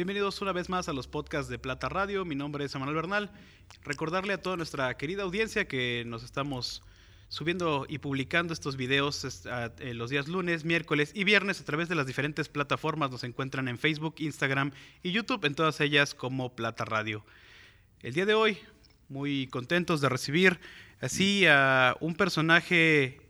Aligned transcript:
Bienvenidos 0.00 0.40
una 0.40 0.52
vez 0.52 0.70
más 0.70 0.88
a 0.88 0.94
los 0.94 1.06
podcasts 1.06 1.50
de 1.50 1.58
Plata 1.58 1.90
Radio. 1.90 2.24
Mi 2.24 2.34
nombre 2.34 2.64
es 2.64 2.74
Emanuel 2.74 2.96
Bernal. 2.96 3.30
Recordarle 3.84 4.32
a 4.32 4.40
toda 4.40 4.56
nuestra 4.56 4.96
querida 4.96 5.24
audiencia 5.24 5.68
que 5.68 6.04
nos 6.06 6.24
estamos 6.24 6.82
subiendo 7.28 7.84
y 7.86 7.98
publicando 7.98 8.54
estos 8.54 8.78
videos 8.78 9.44
eh, 9.44 9.92
los 9.92 10.08
días 10.08 10.26
lunes, 10.26 10.64
miércoles 10.64 11.12
y 11.14 11.24
viernes 11.24 11.60
a 11.60 11.66
través 11.66 11.90
de 11.90 11.96
las 11.96 12.06
diferentes 12.06 12.48
plataformas. 12.48 13.10
Nos 13.10 13.24
encuentran 13.24 13.68
en 13.68 13.76
Facebook, 13.76 14.14
Instagram 14.16 14.72
y 15.02 15.12
YouTube, 15.12 15.44
en 15.44 15.54
todas 15.54 15.78
ellas 15.82 16.14
como 16.14 16.56
Plata 16.56 16.86
Radio. 16.86 17.22
El 18.00 18.14
día 18.14 18.24
de 18.24 18.32
hoy, 18.32 18.56
muy 19.10 19.48
contentos 19.48 20.00
de 20.00 20.08
recibir 20.08 20.60
así 21.02 21.44
a 21.46 21.94
un 22.00 22.14
personaje 22.14 23.20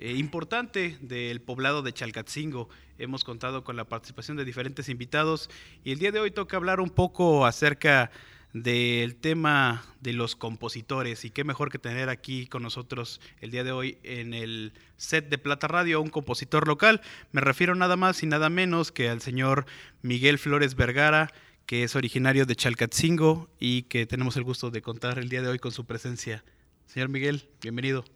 eh, 0.00 0.14
importante 0.14 0.96
del 1.02 1.42
poblado 1.42 1.82
de 1.82 1.92
Chalcatzingo. 1.92 2.70
Hemos 2.96 3.22
contado 3.22 3.64
con 3.64 3.76
la 3.76 3.84
participación 3.84 4.38
de 4.38 4.46
diferentes 4.46 4.88
invitados 4.88 5.50
y 5.84 5.92
el 5.92 5.98
día 5.98 6.10
de 6.10 6.20
hoy 6.20 6.30
toca 6.30 6.56
hablar 6.56 6.80
un 6.80 6.88
poco 6.88 7.44
acerca 7.44 8.10
del 8.54 9.14
tema 9.14 9.84
de 10.00 10.14
los 10.14 10.36
compositores 10.36 11.26
y 11.26 11.30
qué 11.30 11.44
mejor 11.44 11.70
que 11.70 11.78
tener 11.78 12.08
aquí 12.08 12.46
con 12.46 12.62
nosotros 12.62 13.20
el 13.42 13.50
día 13.50 13.62
de 13.62 13.72
hoy 13.72 13.98
en 14.02 14.32
el 14.32 14.72
set 14.96 15.28
de 15.28 15.36
Plata 15.36 15.68
Radio 15.68 16.00
un 16.00 16.08
compositor 16.08 16.66
local. 16.66 17.02
Me 17.30 17.42
refiero 17.42 17.74
nada 17.74 17.96
más 17.96 18.22
y 18.22 18.26
nada 18.26 18.48
menos 18.48 18.92
que 18.92 19.10
al 19.10 19.20
señor 19.20 19.66
Miguel 20.00 20.38
Flores 20.38 20.76
Vergara, 20.76 21.30
que 21.66 21.84
es 21.84 21.94
originario 21.94 22.46
de 22.46 22.56
Chalcatzingo 22.56 23.50
y 23.60 23.82
que 23.82 24.06
tenemos 24.06 24.38
el 24.38 24.44
gusto 24.44 24.70
de 24.70 24.80
contar 24.80 25.18
el 25.18 25.28
día 25.28 25.42
de 25.42 25.48
hoy 25.48 25.58
con 25.58 25.72
su 25.72 25.84
presencia. 25.84 26.42
Señor 26.86 27.10
Miguel, 27.10 27.50
bienvenido. 27.60 28.06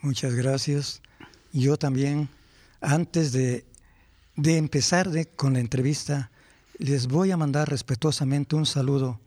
Muchas 0.00 0.34
gracias. 0.34 1.02
Yo 1.54 1.76
también, 1.76 2.28
antes 2.80 3.30
de, 3.30 3.64
de 4.34 4.56
empezar 4.56 5.08
con 5.36 5.52
la 5.52 5.60
entrevista, 5.60 6.32
les 6.78 7.06
voy 7.06 7.30
a 7.30 7.36
mandar 7.36 7.70
respetuosamente 7.70 8.56
un 8.56 8.66
saludo 8.66 9.20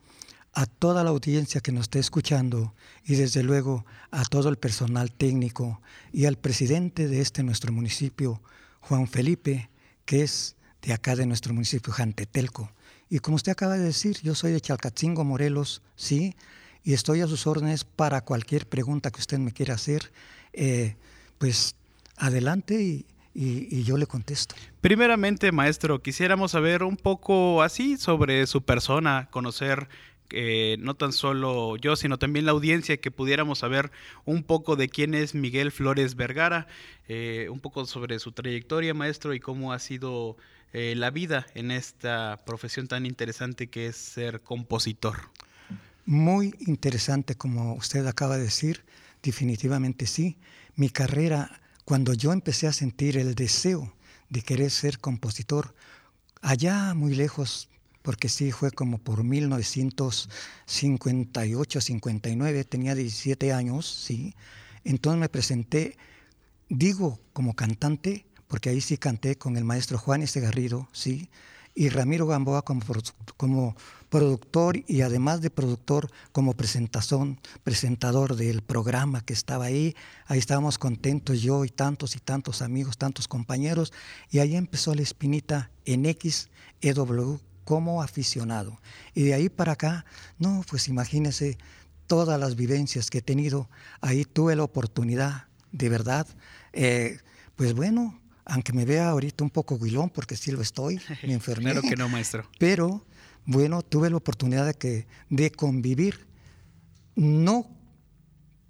a 0.52 0.66
toda 0.66 1.06
la 1.06 1.12
audiencia 1.12 1.62
que 1.62 1.72
nos 1.72 1.84
esté 1.84 2.00
escuchando 2.00 2.74
y 3.06 3.16
desde 3.16 3.44
luego 3.44 3.86
a 4.12 4.26
todo 4.26 4.50
el 4.50 4.58
personal 4.58 5.10
técnico 5.14 5.82
y 6.12 6.26
al 6.26 6.36
presidente 6.36 7.08
de 7.08 7.22
este 7.22 7.44
nuestro 7.44 7.72
municipio, 7.72 8.42
Juan 8.82 9.08
Felipe, 9.08 9.70
que 10.04 10.24
es 10.24 10.58
de 10.82 10.92
acá 10.92 11.16
de 11.16 11.28
nuestro 11.28 11.54
municipio, 11.54 11.94
Jantetelco. 11.94 12.74
Y 13.10 13.20
como 13.20 13.36
usted 13.36 13.54
acaba 13.54 13.78
de 13.78 13.86
decir, 13.86 14.20
yo 14.22 14.36
soy 14.36 14.52
de 14.52 14.60
Chalcatzingo, 14.60 15.24
Morelos, 15.24 15.82
¿sí? 15.96 16.36
Y 16.84 16.92
estoy 16.92 17.22
a 17.22 17.28
sus 17.28 17.48
órdenes 17.48 17.86
para 17.86 18.20
cualquier 18.20 18.68
pregunta 18.68 19.12
que 19.12 19.22
usted 19.22 19.38
me 19.38 19.54
quiera 19.54 19.76
hacer. 19.76 20.12
Eh, 20.52 20.98
pues 21.38 21.76
adelante 22.18 22.82
y, 22.82 23.06
y, 23.34 23.84
yo 23.84 23.98
le 23.98 24.08
contesto. 24.08 24.56
Primeramente, 24.82 25.52
maestro, 25.52 26.02
quisiéramos 26.02 26.52
saber 26.52 26.84
un 26.84 26.98
poco 26.98 27.62
así 27.62 27.98
sobre 27.98 28.48
su 28.48 28.64
persona, 28.64 29.28
conocer 29.32 29.88
no 30.80 30.96
tan 30.96 31.14
solo 31.14 31.78
yo, 31.78 31.96
sino 31.96 32.18
también 32.18 32.46
la 32.46 32.52
audiencia, 32.52 32.98
que 32.98 33.12
pudiéramos 33.12 33.60
saber 33.60 33.92
un 34.26 34.44
poco 34.44 34.76
de 34.76 34.90
quién 34.90 35.14
es 35.14 35.34
Miguel 35.36 35.72
Flores 35.72 36.16
Vergara, 36.16 36.68
eh, 37.08 37.48
un 37.50 37.60
poco 37.60 37.86
sobre 37.86 38.20
su 38.20 38.32
trayectoria, 38.32 38.94
maestro, 38.94 39.34
y 39.34 39.40
cómo 39.40 39.74
ha 39.74 39.80
sido 39.80 40.38
eh, 40.74 40.96
la 40.96 41.12
vida 41.12 41.46
en 41.56 41.72
esta 41.72 42.42
profesión 42.46 42.88
tan 42.88 43.06
interesante 43.06 43.68
que 43.68 43.88
es 43.88 43.96
ser 43.96 44.42
compositor. 44.42 45.16
Muy 46.06 46.56
interesante, 46.60 47.36
como 47.36 47.74
usted 47.76 48.06
acaba 48.06 48.38
de 48.38 48.44
decir, 48.44 48.84
definitivamente 49.24 50.08
sí. 50.08 50.38
Mi 50.76 50.90
carrera, 50.90 51.62
cuando 51.88 52.14
yo 52.14 52.34
empecé 52.34 52.68
a 52.68 52.74
sentir 52.74 53.16
el 53.16 53.34
deseo 53.34 53.94
de 54.28 54.42
querer 54.42 54.72
ser 54.72 55.00
compositor, 55.00 55.74
allá 56.42 56.94
muy 56.94 57.16
lejos 57.16 57.70
porque 58.02 58.28
sí 58.28 58.52
fue 58.52 58.72
como 58.72 58.98
por 58.98 59.24
1958, 59.24 61.80
59, 61.80 62.66
tenía 62.66 62.94
17 62.94 63.54
años, 63.54 63.88
sí. 63.88 64.36
Entonces 64.84 65.18
me 65.18 65.30
presenté, 65.30 65.96
digo 66.68 67.22
como 67.32 67.54
cantante, 67.54 68.26
porque 68.50 68.68
ahí 68.68 68.82
sí 68.82 68.98
canté 68.98 69.38
con 69.38 69.56
el 69.56 69.64
maestro 69.64 69.98
Juan 69.98 70.26
Garrido, 70.36 70.90
sí, 70.92 71.30
y 71.78 71.90
Ramiro 71.90 72.26
Gamboa 72.26 72.64
como, 72.64 72.82
como 73.38 73.76
productor 74.10 74.84
y 74.88 75.02
además 75.02 75.42
de 75.42 75.52
productor 75.52 76.10
como 76.32 76.54
presentación, 76.54 77.40
presentador 77.64 78.36
del 78.36 78.64
programa 78.64 79.24
que 79.24 79.34
estaba 79.34 79.66
ahí. 79.66 79.96
Ahí 80.26 80.40
estábamos 80.40 80.80
contentos 80.80 81.40
yo 81.40 81.66
y 81.66 81.70
tantos 81.70 82.16
y 82.16 82.20
tantos 82.20 82.64
amigos, 82.64 82.98
tantos 82.98 83.28
compañeros, 83.28 83.94
y 84.32 84.40
ahí 84.40 84.56
empezó 84.56 84.96
la 84.96 85.04
espinita 85.04 85.70
en 85.86 86.06
XEW 86.06 87.40
como 87.64 88.02
aficionado. 88.02 88.80
Y 89.14 89.26
de 89.26 89.36
ahí 89.36 89.48
para 89.48 89.74
acá, 89.74 90.04
no, 90.40 90.64
pues 90.68 90.88
imagínese 90.88 91.60
todas 92.08 92.40
las 92.40 92.56
vivencias 92.56 93.12
que 93.12 93.20
he 93.20 93.22
tenido. 93.22 93.70
Ahí 94.02 94.26
tuve 94.26 94.56
la 94.56 94.64
oportunidad, 94.64 95.46
de 95.72 95.90
verdad, 95.90 96.26
eh, 96.74 97.20
pues 97.56 97.76
bueno, 97.76 98.20
aunque 98.48 98.74
me 98.74 98.86
vea 98.86 99.10
ahorita 99.10 99.44
un 99.44 99.50
poco 99.50 99.78
guilón, 99.78 100.10
porque 100.10 100.36
sí 100.36 100.52
lo 100.52 100.62
estoy, 100.62 101.00
me 101.24 101.34
enfermé. 101.34 101.72
claro 101.72 101.82
que 101.82 101.96
no, 101.96 102.10
maestro. 102.10 102.50
Pero 102.60 103.06
bueno, 103.46 103.82
tuve 103.82 104.10
la 104.10 104.18
oportunidad 104.18 104.66
de, 104.66 104.74
que, 104.74 105.08
de 105.30 105.52
convivir, 105.52 106.28
no 107.16 107.68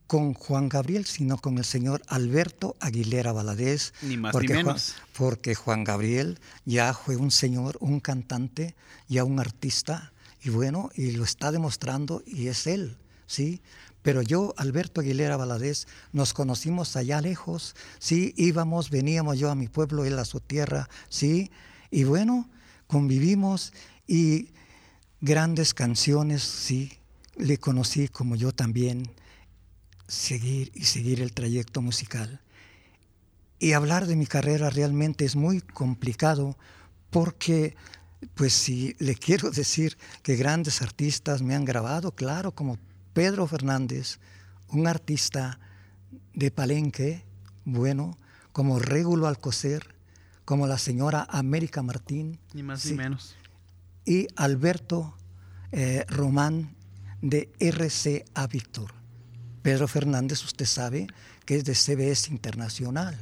con 0.07 0.33
Juan 0.33 0.69
Gabriel, 0.69 1.05
sino 1.05 1.37
con 1.37 1.57
el 1.57 1.65
señor 1.65 2.01
Alberto 2.07 2.75
Aguilera 2.79 3.33
Valadez. 3.33 3.93
Ni 4.01 4.15
más 4.15 4.31
porque 4.31 4.53
ni 4.53 4.63
menos. 4.63 4.93
Juan, 4.93 5.07
porque 5.13 5.55
Juan 5.55 5.83
Gabriel 5.83 6.39
ya 6.65 6.93
fue 6.93 7.17
un 7.17 7.29
señor, 7.29 7.77
un 7.81 7.99
cantante, 7.99 8.75
ya 9.09 9.25
un 9.25 9.39
artista, 9.39 10.13
y 10.41 10.49
bueno, 10.49 10.89
y 10.95 11.11
lo 11.11 11.23
está 11.23 11.51
demostrando, 11.51 12.23
y 12.25 12.47
es 12.47 12.67
él, 12.67 12.97
¿sí? 13.25 13.61
Pero 14.07 14.21
yo, 14.21 14.53
Alberto 14.55 15.01
Aguilera 15.01 15.35
Valadez, 15.35 15.85
nos 16.13 16.33
conocimos 16.33 16.95
allá 16.95 17.19
lejos, 17.19 17.75
¿sí? 17.99 18.33
Íbamos, 18.37 18.89
veníamos 18.89 19.37
yo 19.37 19.51
a 19.51 19.55
mi 19.55 19.67
pueblo, 19.67 20.05
él 20.05 20.17
a 20.17 20.23
su 20.23 20.39
tierra, 20.39 20.87
¿sí? 21.09 21.51
Y 21.91 22.05
bueno, 22.05 22.49
convivimos 22.87 23.73
y 24.07 24.51
grandes 25.19 25.73
canciones, 25.73 26.41
sí, 26.41 26.93
le 27.35 27.57
conocí 27.57 28.07
como 28.07 28.37
yo 28.37 28.53
también 28.53 29.11
seguir 30.07 30.71
y 30.73 30.85
seguir 30.85 31.21
el 31.21 31.33
trayecto 31.33 31.81
musical. 31.81 32.39
Y 33.59 33.73
hablar 33.73 34.07
de 34.07 34.15
mi 34.15 34.25
carrera 34.25 34.69
realmente 34.69 35.25
es 35.25 35.35
muy 35.35 35.59
complicado 35.59 36.57
porque, 37.09 37.75
pues 38.35 38.53
si 38.53 38.95
le 38.99 39.15
quiero 39.15 39.51
decir 39.51 39.97
que 40.23 40.37
grandes 40.37 40.81
artistas 40.81 41.41
me 41.41 41.55
han 41.55 41.65
grabado, 41.65 42.15
claro, 42.15 42.53
como 42.55 42.77
Pedro 43.17 43.47
Fernández, 43.47 44.19
un 44.69 44.85
artista 44.85 45.59
de 46.35 46.51
Palenque, 46.51 47.25
bueno, 47.65 48.15
como 48.51 48.77
Régulo 48.77 49.25
Alcocer, 49.25 49.95
como 50.45 50.67
la 50.67 50.77
señora 50.77 51.25
América 51.27 51.81
Martín. 51.81 52.37
Ni 52.53 52.61
más 52.61 52.85
ni 52.85 52.93
menos. 52.93 53.35
Y 54.05 54.27
Alberto 54.35 55.17
eh, 55.71 56.05
Román 56.07 56.75
de 57.23 57.51
RCA 57.59 58.45
Víctor. 58.45 58.93
Pedro 59.63 59.87
Fernández, 59.87 60.43
usted 60.43 60.67
sabe 60.67 61.07
que 61.43 61.55
es 61.55 61.65
de 61.65 61.73
CBS 61.73 62.29
Internacional, 62.29 63.17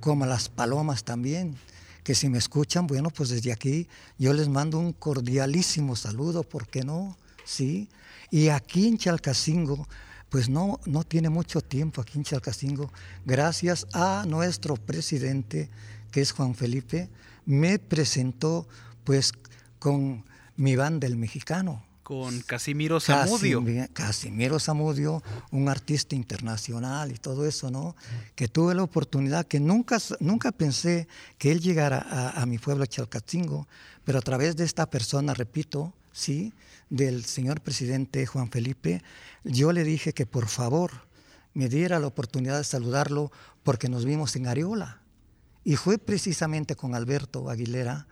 como 0.00 0.26
las 0.26 0.48
palomas 0.48 1.04
también, 1.04 1.54
que 2.02 2.16
si 2.16 2.28
me 2.28 2.38
escuchan, 2.38 2.88
bueno, 2.88 3.10
pues 3.10 3.28
desde 3.28 3.52
aquí 3.52 3.86
yo 4.18 4.32
les 4.32 4.48
mando 4.48 4.80
un 4.80 4.92
cordialísimo 4.92 5.94
saludo, 5.94 6.42
¿por 6.42 6.66
qué 6.66 6.82
no? 6.82 7.16
Sí. 7.50 7.88
Y 8.30 8.48
aquí 8.50 8.86
en 8.86 8.96
Chalcacingo, 8.96 9.88
pues 10.28 10.48
no, 10.48 10.78
no 10.86 11.02
tiene 11.02 11.30
mucho 11.30 11.60
tiempo 11.60 12.00
aquí 12.00 12.16
en 12.16 12.22
Chalcacingo, 12.22 12.92
gracias 13.26 13.88
a 13.92 14.24
nuestro 14.28 14.76
presidente, 14.76 15.68
que 16.12 16.20
es 16.20 16.30
Juan 16.30 16.54
Felipe, 16.54 17.10
me 17.46 17.80
presentó 17.80 18.68
pues 19.02 19.32
con 19.80 20.24
mi 20.56 20.76
banda 20.76 21.08
El 21.08 21.16
Mexicano 21.16 21.82
con 22.10 22.40
Casimiro 22.40 22.98
Zamudio. 22.98 23.64
Casimiro 23.92 24.58
Zamudio, 24.58 25.22
un 25.52 25.68
artista 25.68 26.16
internacional 26.16 27.12
y 27.12 27.14
todo 27.14 27.46
eso, 27.46 27.70
¿no? 27.70 27.94
Que 28.34 28.48
tuve 28.48 28.74
la 28.74 28.82
oportunidad, 28.82 29.46
que 29.46 29.60
nunca, 29.60 29.98
nunca 30.18 30.50
pensé 30.50 31.06
que 31.38 31.52
él 31.52 31.60
llegara 31.60 32.32
a, 32.34 32.44
mi 32.46 32.58
pueblo 32.58 32.84
Chalcatzingo, 32.84 33.68
pero 34.02 34.18
a 34.18 34.22
través 34.22 34.56
de 34.56 34.64
esta 34.64 34.90
persona, 34.90 35.34
repito, 35.34 35.94
sí, 36.12 36.52
del 36.88 37.24
señor 37.24 37.60
presidente 37.60 38.26
Juan 38.26 38.50
Felipe, 38.50 39.02
yo 39.44 39.72
le 39.72 39.84
dije 39.84 40.12
que 40.12 40.26
por 40.26 40.48
favor 40.48 40.90
me 41.54 41.68
diera 41.68 41.98
la 41.98 42.06
oportunidad 42.06 42.58
de 42.58 42.64
saludarlo 42.64 43.30
porque 43.62 43.88
nos 43.88 44.04
vimos 44.04 44.36
en 44.36 44.46
Ariola. 44.46 45.00
Y 45.64 45.76
fue 45.76 45.98
precisamente 45.98 46.76
con 46.76 46.94
Alberto 46.94 47.50
Aguilera 47.50 48.06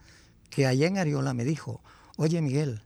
que 0.51 0.67
allá 0.67 0.87
en 0.87 0.99
Ariola 0.99 1.35
me 1.35 1.45
dijo, 1.45 1.83
oye 2.17 2.41
Miguel, 2.41 2.83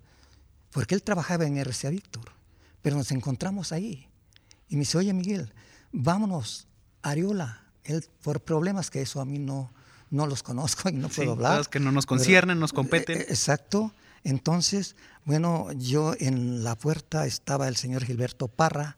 porque 0.70 0.94
él 0.94 1.02
trabajaba 1.02 1.46
en 1.46 1.62
RCA 1.62 1.90
Víctor, 1.90 2.32
pero 2.80 2.96
nos 2.96 3.10
encontramos 3.12 3.72
ahí. 3.72 4.08
Y 4.68 4.76
me 4.76 4.80
dice, 4.80 4.98
oye 4.98 5.12
Miguel, 5.12 5.52
vámonos 5.92 6.68
a 7.02 7.10
Ariola. 7.10 7.64
Él, 7.84 8.04
por 8.22 8.40
problemas 8.40 8.90
que 8.90 9.02
eso 9.02 9.20
a 9.20 9.24
mí 9.24 9.38
no, 9.38 9.72
no 10.10 10.26
los 10.26 10.42
conozco 10.42 10.88
y 10.88 10.92
no 10.92 11.08
puedo 11.08 11.32
hablar. 11.32 11.68
que 11.68 11.80
no 11.80 11.90
nos 11.90 12.06
conciernen, 12.06 12.58
nos 12.58 12.72
competen. 12.72 13.18
Eh, 13.18 13.26
exacto. 13.28 13.92
Entonces, 14.24 14.94
bueno, 15.24 15.72
yo 15.72 16.14
en 16.18 16.62
la 16.62 16.76
puerta 16.76 17.26
estaba 17.26 17.68
el 17.68 17.76
señor 17.76 18.04
Gilberto 18.04 18.48
Parra, 18.48 18.96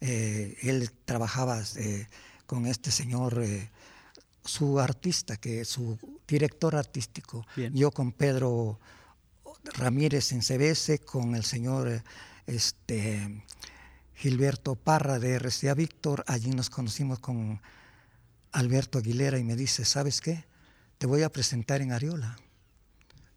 eh, 0.00 0.56
él 0.62 0.90
trabajaba 1.04 1.62
eh, 1.76 2.06
con 2.46 2.66
este 2.66 2.90
señor, 2.90 3.42
eh, 3.42 3.70
su 4.44 4.78
artista, 4.80 5.36
que 5.36 5.64
su 5.64 5.98
director 6.28 6.76
artístico, 6.76 7.46
yo 7.72 7.90
con 7.90 8.12
Pedro 8.12 8.78
Ramírez 9.74 10.32
en 10.32 10.42
CBS, 10.42 10.98
con 10.98 11.34
el 11.34 11.44
señor 11.44 12.02
este, 12.46 13.42
Gilberto 14.14 14.74
Parra 14.74 15.18
de 15.18 15.38
RCA 15.38 15.74
Víctor, 15.74 16.24
allí 16.26 16.50
nos 16.50 16.68
conocimos 16.68 17.18
con 17.18 17.60
Alberto 18.52 18.98
Aguilera 18.98 19.38
y 19.38 19.44
me 19.44 19.56
dice, 19.56 19.86
¿sabes 19.86 20.20
qué? 20.20 20.44
Te 20.98 21.06
voy 21.06 21.22
a 21.22 21.32
presentar 21.32 21.80
en 21.80 21.92
Ariola 21.92 22.36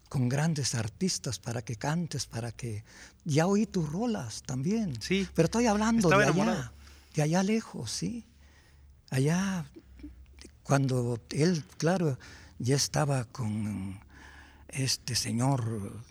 con 0.08 0.28
grandes 0.28 0.74
artistas 0.74 1.38
para 1.38 1.62
que 1.62 1.76
cantes, 1.76 2.26
para 2.26 2.52
que... 2.52 2.84
Ya 3.24 3.46
oí 3.46 3.66
tus 3.66 3.90
rolas 3.90 4.42
también. 4.42 5.00
Sí. 5.02 5.28
Pero 5.34 5.46
estoy 5.46 5.66
hablando 5.66 6.08
de 6.08 6.24
allá, 6.24 6.72
de 7.14 7.22
allá 7.22 7.42
lejos, 7.42 7.90
¿sí? 7.90 8.24
Allá, 9.10 9.70
cuando 10.62 11.20
él, 11.30 11.64
claro, 11.76 12.18
ya 12.58 12.76
estaba 12.76 13.24
con 13.24 14.00
este 14.68 15.14
señor, 15.14 16.02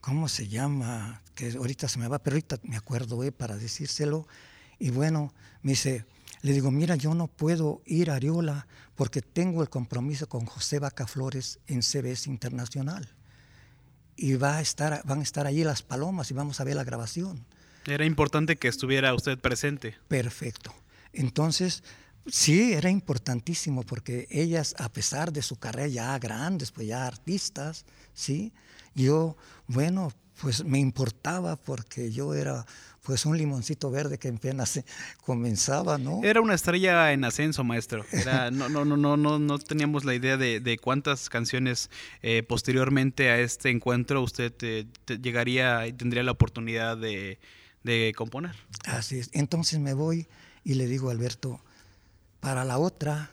¿cómo 0.00 0.28
se 0.28 0.48
llama? 0.48 1.22
Que 1.34 1.52
ahorita 1.52 1.88
se 1.88 1.98
me 1.98 2.08
va, 2.08 2.18
pero 2.18 2.34
ahorita 2.34 2.58
me 2.62 2.76
acuerdo 2.76 3.22
eh, 3.22 3.32
para 3.32 3.56
decírselo. 3.56 4.26
Y 4.78 4.90
bueno, 4.90 5.34
me 5.62 5.72
dice, 5.72 6.06
le 6.40 6.52
digo, 6.52 6.70
mira, 6.70 6.96
yo 6.96 7.14
no 7.14 7.26
puedo 7.26 7.82
ir 7.84 8.10
a 8.10 8.14
Ariola 8.14 8.66
porque 8.94 9.20
tengo 9.20 9.62
el 9.62 9.68
compromiso 9.68 10.26
con 10.28 10.46
José 10.46 10.78
Vaca 10.78 11.06
Flores 11.06 11.58
en 11.66 11.82
CBS 11.82 12.30
Internacional 12.30 13.08
y 14.22 14.36
va 14.36 14.58
a 14.58 14.60
estar, 14.60 15.02
van 15.04 15.18
a 15.18 15.22
estar 15.24 15.48
allí 15.48 15.64
las 15.64 15.82
palomas 15.82 16.30
y 16.30 16.34
vamos 16.34 16.60
a 16.60 16.64
ver 16.64 16.76
la 16.76 16.84
grabación. 16.84 17.44
Era 17.86 18.04
importante 18.04 18.54
que 18.54 18.68
estuviera 18.68 19.12
usted 19.14 19.36
presente. 19.36 19.96
Perfecto. 20.06 20.72
Entonces, 21.12 21.82
sí, 22.28 22.72
era 22.72 22.88
importantísimo 22.88 23.82
porque 23.82 24.28
ellas, 24.30 24.76
a 24.78 24.92
pesar 24.92 25.32
de 25.32 25.42
su 25.42 25.56
carrera 25.56 25.88
ya 25.88 26.18
grandes, 26.20 26.70
pues 26.70 26.86
ya 26.86 27.04
artistas, 27.04 27.84
¿sí? 28.14 28.52
Yo, 28.94 29.36
bueno, 29.66 30.12
pues 30.40 30.64
me 30.64 30.78
importaba 30.78 31.56
porque 31.56 32.12
yo 32.12 32.32
era 32.32 32.64
pues 33.02 33.26
un 33.26 33.36
limoncito 33.36 33.90
verde 33.90 34.18
que 34.18 34.28
apenas 34.28 34.80
comenzaba, 35.24 35.98
¿no? 35.98 36.20
Era 36.22 36.40
una 36.40 36.54
estrella 36.54 37.12
en 37.12 37.24
ascenso, 37.24 37.64
maestro. 37.64 38.04
no, 38.52 38.68
no, 38.68 38.84
no, 38.84 38.96
no, 38.96 39.16
no, 39.16 39.38
no 39.38 39.58
teníamos 39.58 40.04
la 40.04 40.14
idea 40.14 40.36
de, 40.36 40.78
cuántas 40.80 41.28
canciones 41.28 41.90
eh, 42.22 42.42
posteriormente 42.42 43.30
a 43.30 43.40
este 43.40 43.70
encuentro 43.70 44.22
usted 44.22 44.52
llegaría 45.20 45.86
y 45.86 45.92
tendría 45.92 46.22
la 46.22 46.32
oportunidad 46.32 46.96
de, 46.96 47.38
de 47.82 48.12
componer. 48.16 48.54
Así 48.84 49.18
es. 49.18 49.30
Entonces 49.32 49.80
me 49.80 49.94
voy 49.94 50.28
y 50.64 50.74
le 50.74 50.86
digo 50.86 51.08
a 51.08 51.12
Alberto, 51.12 51.60
para 52.40 52.64
la 52.64 52.78
otra, 52.78 53.30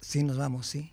sí 0.00 0.24
nos 0.24 0.36
vamos, 0.36 0.66
sí. 0.66 0.92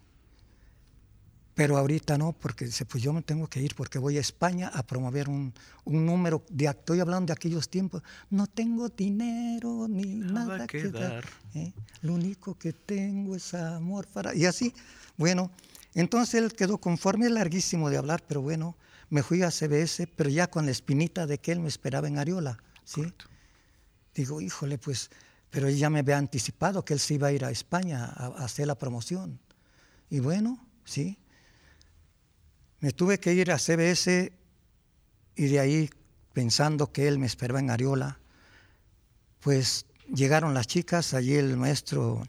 Pero 1.60 1.76
ahorita 1.76 2.18
no, 2.18 2.32
porque 2.32 2.64
dice, 2.64 2.86
pues 2.86 3.04
yo 3.04 3.12
me 3.12 3.22
tengo 3.22 3.46
que 3.48 3.62
ir 3.62 3.76
porque 3.76 4.00
voy 4.00 4.16
a 4.16 4.22
España 4.22 4.70
a 4.74 4.82
promover 4.82 5.28
un, 5.28 5.54
número, 5.84 6.42
de, 6.50 6.68
estoy 6.68 7.02
hablando 7.02 7.26
de 7.26 7.34
aquellos 7.34 7.68
tiempos, 7.68 8.02
no 8.30 8.48
tengo 8.48 8.88
dinero 8.88 9.86
ni 9.90 10.06
nada, 10.06 10.66
que, 10.68 10.88
dar. 10.88 11.26
¿eh? 11.56 11.74
Lo 12.02 12.14
único 12.14 12.58
que 12.58 12.72
tengo 12.72 13.36
es 13.36 13.54
amor 13.54 14.08
para... 14.08 14.34
Y 14.34 14.46
así, 14.46 14.74
bueno, 15.18 15.52
entonces 15.96 16.36
él 16.36 16.54
quedó 16.54 16.78
conforme, 16.78 17.26
es 17.26 17.34
larguísimo 17.34 17.90
de 17.90 17.98
hablar, 17.98 18.24
pero 18.26 18.42
bueno, 18.42 18.78
me 19.10 19.22
fui 19.22 19.44
a 19.44 19.52
CBS, 19.52 20.08
pero 20.08 20.30
ya 20.30 20.50
con 20.50 20.64
la 20.64 20.72
espinita 20.72 21.28
de 21.28 21.40
que 21.40 21.52
él 21.52 21.60
me 21.60 21.68
esperaba 21.68 22.08
en 22.08 22.20
Ariola, 22.20 22.58
¿sí? 22.86 23.04
Digo, 24.16 24.40
híjole, 24.40 24.78
pues, 24.78 25.12
pero 25.50 25.68
él 25.68 25.76
ya 25.76 25.90
me 25.90 26.00
había 26.00 26.20
anticipado 26.20 26.86
que 26.86 26.94
él 26.94 27.02
se 27.02 27.16
iba 27.16 27.28
a 27.28 27.34
ir 27.34 27.44
a 27.44 27.52
España 27.52 28.06
a 28.06 28.28
hacer 28.46 28.66
la 28.66 28.76
promoción. 28.76 29.42
Y 30.10 30.22
bueno, 30.22 30.66
sí, 30.86 31.18
me 32.80 32.92
tuve 32.92 33.20
que 33.20 33.34
ir 33.34 33.52
a 33.52 33.60
CBS 33.60 34.32
y 35.36 35.48
de 35.48 35.60
ahí, 35.60 35.90
pensando 36.34 36.92
que 36.92 37.08
él 37.08 37.20
me 37.20 37.26
esperaba 37.26 37.60
en 37.60 37.70
Ariola, 37.70 38.20
pues 39.42 39.86
llegaron 40.14 40.54
las 40.54 40.68
chicas, 40.68 41.14
allí 41.14 41.36
el 41.36 41.58
maestro 41.58 42.26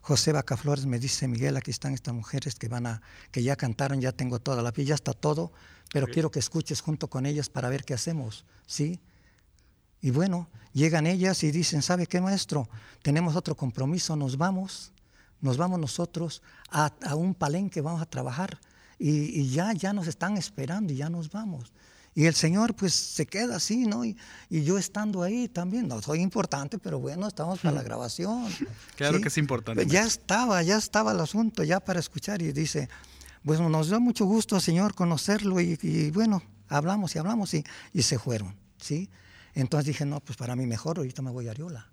José 0.00 0.32
Bacaflores 0.32 0.86
me 0.86 0.98
dice, 0.98 1.28
Miguel, 1.28 1.56
aquí 1.56 1.70
están 1.70 1.94
estas 1.94 2.14
mujeres 2.14 2.54
que 2.54 2.68
van 2.68 2.86
a, 2.86 3.02
que 3.30 3.42
ya 3.42 3.56
cantaron, 3.56 4.00
ya 4.00 4.12
tengo 4.12 4.38
toda 4.38 4.62
la 4.62 4.72
piel, 4.72 4.86
ya 4.86 4.94
está 4.94 5.12
todo, 5.12 5.52
pero 5.92 6.06
quiero 6.06 6.30
que 6.30 6.38
escuches 6.38 6.80
junto 6.80 7.08
con 7.08 7.26
ellas 7.26 7.48
para 7.48 7.68
ver 7.68 7.84
qué 7.84 7.94
hacemos, 7.94 8.44
¿sí? 8.66 9.00
Y 10.00 10.10
bueno, 10.10 10.48
llegan 10.72 11.06
ellas 11.06 11.42
y 11.42 11.50
dicen, 11.50 11.80
¿sabe 11.80 12.06
qué, 12.06 12.20
maestro? 12.20 12.68
Tenemos 13.02 13.36
otro 13.36 13.54
compromiso, 13.54 14.16
nos 14.16 14.36
vamos, 14.36 14.92
nos 15.40 15.56
vamos 15.56 15.78
nosotros 15.78 16.42
a, 16.70 16.92
a 17.02 17.14
un 17.14 17.34
palenque, 17.34 17.80
vamos 17.80 18.02
a 18.02 18.06
trabajar 18.06 18.58
y, 18.98 19.48
ya, 19.50 19.72
ya 19.72 19.92
nos 19.92 20.06
están 20.06 20.36
esperando 20.36 20.92
y 20.92 20.96
ya 20.96 21.08
nos 21.08 21.30
vamos. 21.30 21.72
Y 22.14 22.26
el 22.26 22.34
Señor 22.34 22.74
pues 22.74 22.94
se 22.94 23.26
queda 23.26 23.56
así, 23.56 23.86
¿no? 23.86 24.04
Y, 24.04 24.16
yo 24.50 24.78
estando 24.78 25.22
ahí 25.22 25.48
también, 25.48 25.88
no 25.88 26.00
soy 26.00 26.20
importante, 26.20 26.78
pero 26.78 27.00
bueno, 27.00 27.26
estamos 27.26 27.60
para 27.60 27.74
la 27.74 27.82
grabación. 27.82 28.46
Claro 28.96 29.20
que 29.20 29.28
es 29.28 29.38
importante. 29.38 29.82
Pues 29.82 29.92
ya 29.92 30.04
estaba, 30.04 30.62
ya 30.62 30.76
estaba 30.76 31.12
el 31.12 31.20
asunto, 31.20 31.64
ya 31.64 31.80
para 31.80 31.98
escuchar 31.98 32.40
y 32.42 32.52
dice, 32.52 32.88
pues 33.44 33.58
nos 33.58 33.88
da 33.88 33.98
mucho 33.98 34.24
gusto, 34.26 34.60
Señor, 34.60 34.94
conocerlo 34.94 35.60
y, 35.60 36.10
bueno, 36.12 36.42
hablamos 36.68 37.14
y 37.16 37.18
hablamos 37.18 37.52
y, 37.54 37.64
y, 37.92 38.02
se 38.02 38.18
fueron, 38.18 38.54
¿sí? 38.80 39.10
Entonces 39.54 39.86
dije, 39.86 40.06
no, 40.06 40.20
pues 40.20 40.36
para 40.36 40.54
mí 40.54 40.66
mejor, 40.66 40.98
ahorita 40.98 41.22
me 41.22 41.30
voy 41.30 41.48
a 41.48 41.50
Ariola, 41.50 41.90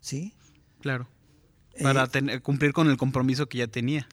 ¿sí? 0.00 0.34
Claro, 0.80 1.08
para 1.82 2.04
eh, 2.04 2.08
tener, 2.08 2.42
cumplir 2.42 2.72
con 2.72 2.88
el 2.88 2.96
compromiso 2.96 3.48
que 3.48 3.58
ya 3.58 3.66
tenía. 3.66 4.08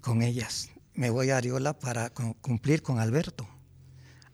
Con 0.00 0.22
ellas 0.22 0.70
me 0.96 1.10
voy 1.10 1.30
a 1.30 1.36
Ariola 1.36 1.78
para 1.78 2.10
cumplir 2.10 2.82
con 2.82 2.98
Alberto. 2.98 3.46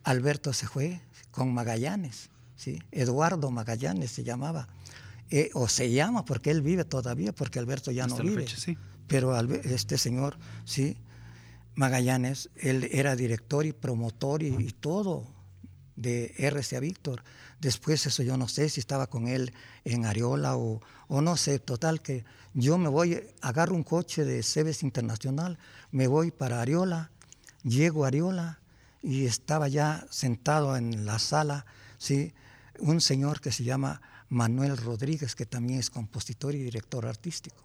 Alberto 0.05 0.53
se 0.53 0.67
fue 0.67 1.01
con 1.31 1.53
Magallanes, 1.53 2.31
¿sí? 2.57 2.81
Eduardo 2.91 3.51
Magallanes 3.51 4.11
se 4.13 4.25
llamaba, 4.25 4.69
eh, 5.31 5.51
o 5.55 5.69
se 5.69 5.91
llama 5.93 6.25
porque 6.25 6.51
él 6.51 6.63
vive 6.63 6.85
todavía, 6.85 7.33
porque 7.33 7.59
Alberto 7.59 7.91
ya 7.91 8.07
no 8.07 8.17
vive. 8.17 8.47
Pero 9.09 9.39
este 9.39 9.99
señor, 9.99 10.39
sí, 10.65 10.97
Magallanes, 11.75 12.51
él 12.57 12.89
era 12.93 13.17
director 13.17 13.67
y 13.67 13.73
promotor 13.73 14.43
y, 14.43 14.73
todo 14.73 15.27
de 16.03 16.35
RCA 16.37 16.81
Víctor. 16.81 17.23
Después 17.61 18.05
eso 18.07 18.23
yo 18.23 18.37
no 18.37 18.49
sé 18.49 18.69
si 18.69 18.81
estaba 18.81 19.07
con 19.07 19.29
él 19.29 19.55
en 19.85 20.05
Ariola 20.05 20.57
o, 20.57 20.81
o 21.09 21.23
no 21.23 21.37
sé, 21.37 21.59
total 21.59 22.03
que 22.03 22.25
yo 22.55 22.77
me 22.77 22.89
voy, 22.89 23.23
agarro 23.41 23.75
un 23.75 23.85
coche 23.85 24.25
de 24.25 24.43
Cebes 24.43 24.83
Internacional, 24.83 25.59
me 25.91 26.07
voy 26.07 26.31
para 26.31 26.61
Ariola, 26.61 27.11
llego 27.63 28.05
a 28.05 28.09
Ariola 28.09 28.59
y 29.03 29.27
estaba 29.27 29.69
ya 29.69 30.07
sentado 30.11 30.77
en 30.77 31.07
la 31.07 31.19
sala, 31.19 31.65
¿sí? 31.99 32.35
un 32.79 33.01
señor 33.01 33.41
que 33.41 33.53
se 33.53 33.65
llama 33.65 34.01
Manuel 34.29 34.77
Rodríguez, 34.77 35.35
que 35.35 35.47
también 35.47 35.79
es 35.81 35.91
compositor 35.91 36.55
y 36.55 36.63
director 36.63 37.07
artístico. 37.07 37.63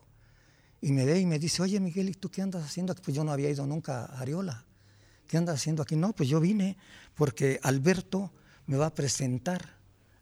Y 0.82 0.92
me 0.92 1.06
ve 1.06 1.20
y 1.20 1.26
me 1.26 1.40
dice, 1.40 1.64
oye 1.64 1.80
Miguel, 1.80 2.10
¿y 2.10 2.14
tú 2.14 2.30
qué 2.30 2.42
andas 2.42 2.64
haciendo? 2.64 2.94
Pues 2.96 3.16
yo 3.16 3.24
no 3.24 3.32
había 3.32 3.50
ido 3.50 3.66
nunca 3.66 4.06
a 4.06 4.20
Ariola. 4.20 4.64
¿Qué 5.28 5.38
andas 5.38 5.56
haciendo 5.56 5.84
aquí? 5.84 5.96
No, 5.96 6.14
pues 6.14 6.30
yo 6.30 6.40
vine 6.40 6.78
porque 7.16 7.60
Alberto 7.64 8.32
me 8.66 8.78
va 8.78 8.88
a 8.88 8.94
presentar 8.94 9.78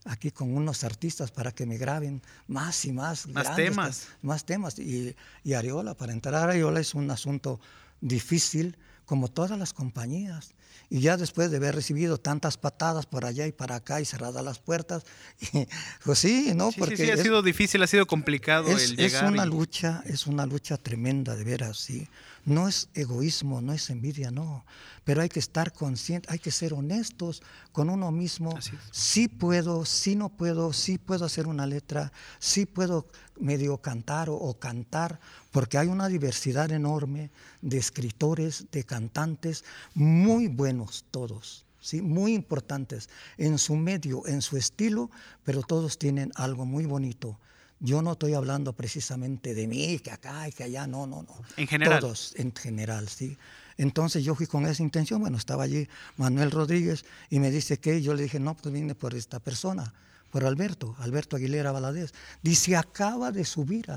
aquí 0.06 0.32
con 0.32 0.56
unos 0.56 0.84
artistas 0.84 1.32
para 1.32 1.52
que 1.52 1.66
me 1.66 1.78
graben 1.78 2.22
más 2.48 2.86
y 2.86 2.92
más. 2.92 3.28
Más 3.28 3.56
temas. 3.56 4.08
Más 4.22 4.46
temas. 4.46 4.80
Y, 4.80 5.16
y 5.44 5.54
Ariola, 5.54 5.96
para 5.96 6.14
entrar 6.14 6.36
a 6.36 6.44
Ariola 6.44 6.80
es 6.80 6.94
un 6.94 7.10
asunto 7.12 7.60
difícil, 8.02 8.78
como 9.06 9.28
todas 9.28 9.58
las 9.58 9.74
compañías. 9.74 10.54
Y 10.90 11.02
ya 11.02 11.18
después 11.18 11.50
de 11.52 11.58
haber 11.58 11.76
recibido 11.76 12.18
tantas 12.18 12.58
patadas 12.58 13.06
por 13.06 13.26
allá 13.26 13.48
y 13.48 13.52
para 13.52 13.76
acá 13.76 14.02
y 14.02 14.06
cerradas 14.06 14.44
las 14.44 14.60
puertas, 14.60 15.04
pues 16.06 16.20
sí, 16.20 16.52
¿no? 16.56 16.72
Porque 16.72 16.98
sí, 16.98 17.10
ha 17.10 17.18
sido 17.18 17.42
difícil, 17.42 17.82
ha 17.82 17.88
sido 17.88 18.06
complicado 18.06 18.70
es, 18.70 18.92
el 18.92 18.98
llegar. 18.98 19.26
Es 19.26 19.30
una 19.32 19.46
lucha, 19.46 20.04
es 20.06 20.28
una 20.28 20.46
lucha 20.46 20.78
tremenda, 20.78 21.36
de 21.36 21.44
veras, 21.44 21.78
sí. 21.78 22.08
No 22.46 22.68
es 22.68 22.90
egoísmo, 22.94 23.62
no 23.62 23.74
es 23.74 23.90
envidia, 23.90 24.30
no. 24.30 24.66
Pero 25.04 25.24
hay 25.24 25.30
que 25.30 25.40
estar 25.40 25.74
consciente, 25.74 26.28
hay 26.32 26.38
que 26.38 26.52
ser 26.52 26.74
honestos 26.74 27.42
con 27.72 27.90
uno 27.90 28.12
mismo. 28.12 28.56
Sí 28.92 29.28
puedo, 29.28 29.86
sí 29.86 30.16
no 30.16 30.30
puedo, 30.30 30.72
sí 30.72 31.00
puedo 31.00 31.26
hacer 31.26 31.48
una 31.48 31.66
letra, 31.66 32.12
sí 32.38 32.68
puedo 32.68 33.08
medio 33.40 33.78
cantar 33.80 34.30
o, 34.30 34.36
o 34.36 34.60
cantar, 34.60 35.20
porque 35.52 35.78
hay 35.80 35.88
una 35.88 36.08
diversidad 36.08 36.72
enorme 36.72 37.32
de 37.62 37.78
escritores, 37.78 38.66
de 38.72 38.84
cantantes, 38.84 39.64
muy 39.96 40.48
buenos 40.48 40.65
todos. 41.12 41.66
¿Sí? 41.80 42.02
muy 42.02 42.34
importantes 42.34 43.10
en 43.38 43.60
su 43.60 43.76
medio, 43.76 44.26
en 44.26 44.42
su 44.42 44.58
estilo, 44.58 45.12
pero 45.44 45.62
todos 45.62 46.00
tienen 46.00 46.32
algo 46.34 46.66
muy 46.66 46.88
bonito 46.88 47.38
yo 47.80 48.02
no 48.02 48.14
estoy 48.14 48.34
hablando 48.34 48.74
precisamente 48.74 49.54
de 49.54 49.68
mí, 49.68 50.00
que 50.00 50.12
acá 50.12 50.48
y 50.48 50.52
que 50.52 50.64
allá, 50.64 50.88
no, 50.88 51.06
no, 51.06 51.24
no. 51.24 51.36
En 51.58 51.68
general. 51.68 52.00
Todos, 52.00 52.34
en 52.38 52.54
general, 52.56 53.10
sí. 53.10 53.38
Entonces 53.78 54.24
yo 54.24 54.36
fui 54.36 54.48
con 54.48 54.66
esa 54.66 54.82
intención, 54.82 55.20
bueno, 55.20 55.38
estaba 55.38 55.64
allí 55.64 55.88
Manuel 56.16 56.52
Rodríguez 56.52 57.06
y 57.30 57.40
me 57.40 57.52
dice 57.52 57.78
que 57.78 58.02
yo 58.02 58.14
le 58.14 58.24
dije, 58.24 58.40
no, 58.40 58.56
pues 58.56 58.74
vine 58.74 58.96
por 58.96 59.14
esta 59.14 59.40
persona, 59.40 59.94
por 60.32 60.46
Alberto, 60.46 60.96
Alberto 61.00 61.36
Aguilera 61.36 61.72
Valadez. 61.72 62.14
Dice, 62.42 62.78
acaba 62.78 63.32
de 63.32 63.44
subir 63.44 63.88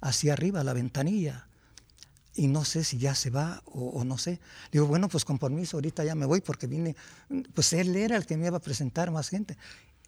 hacia 0.00 0.32
arriba 0.32 0.60
a 0.60 0.64
la 0.64 0.72
ventanilla 0.72 1.47
y 2.38 2.46
no 2.46 2.64
sé 2.64 2.84
si 2.84 2.98
ya 2.98 3.16
se 3.16 3.30
va 3.30 3.62
o, 3.66 4.04
no 4.04 4.16
sé. 4.16 4.38
Digo, 4.70 4.86
bueno, 4.86 5.08
pues 5.08 5.24
con 5.24 5.38
permiso, 5.38 5.76
ahorita 5.76 6.04
ya 6.04 6.14
me 6.14 6.24
voy 6.24 6.40
porque 6.40 6.68
vine, 6.68 6.94
pues 7.52 7.72
él 7.72 7.96
era 7.96 8.16
el 8.16 8.26
que 8.26 8.36
me 8.36 8.46
iba 8.46 8.58
a 8.58 8.60
presentar 8.60 9.10
más 9.10 9.28
gente. 9.28 9.58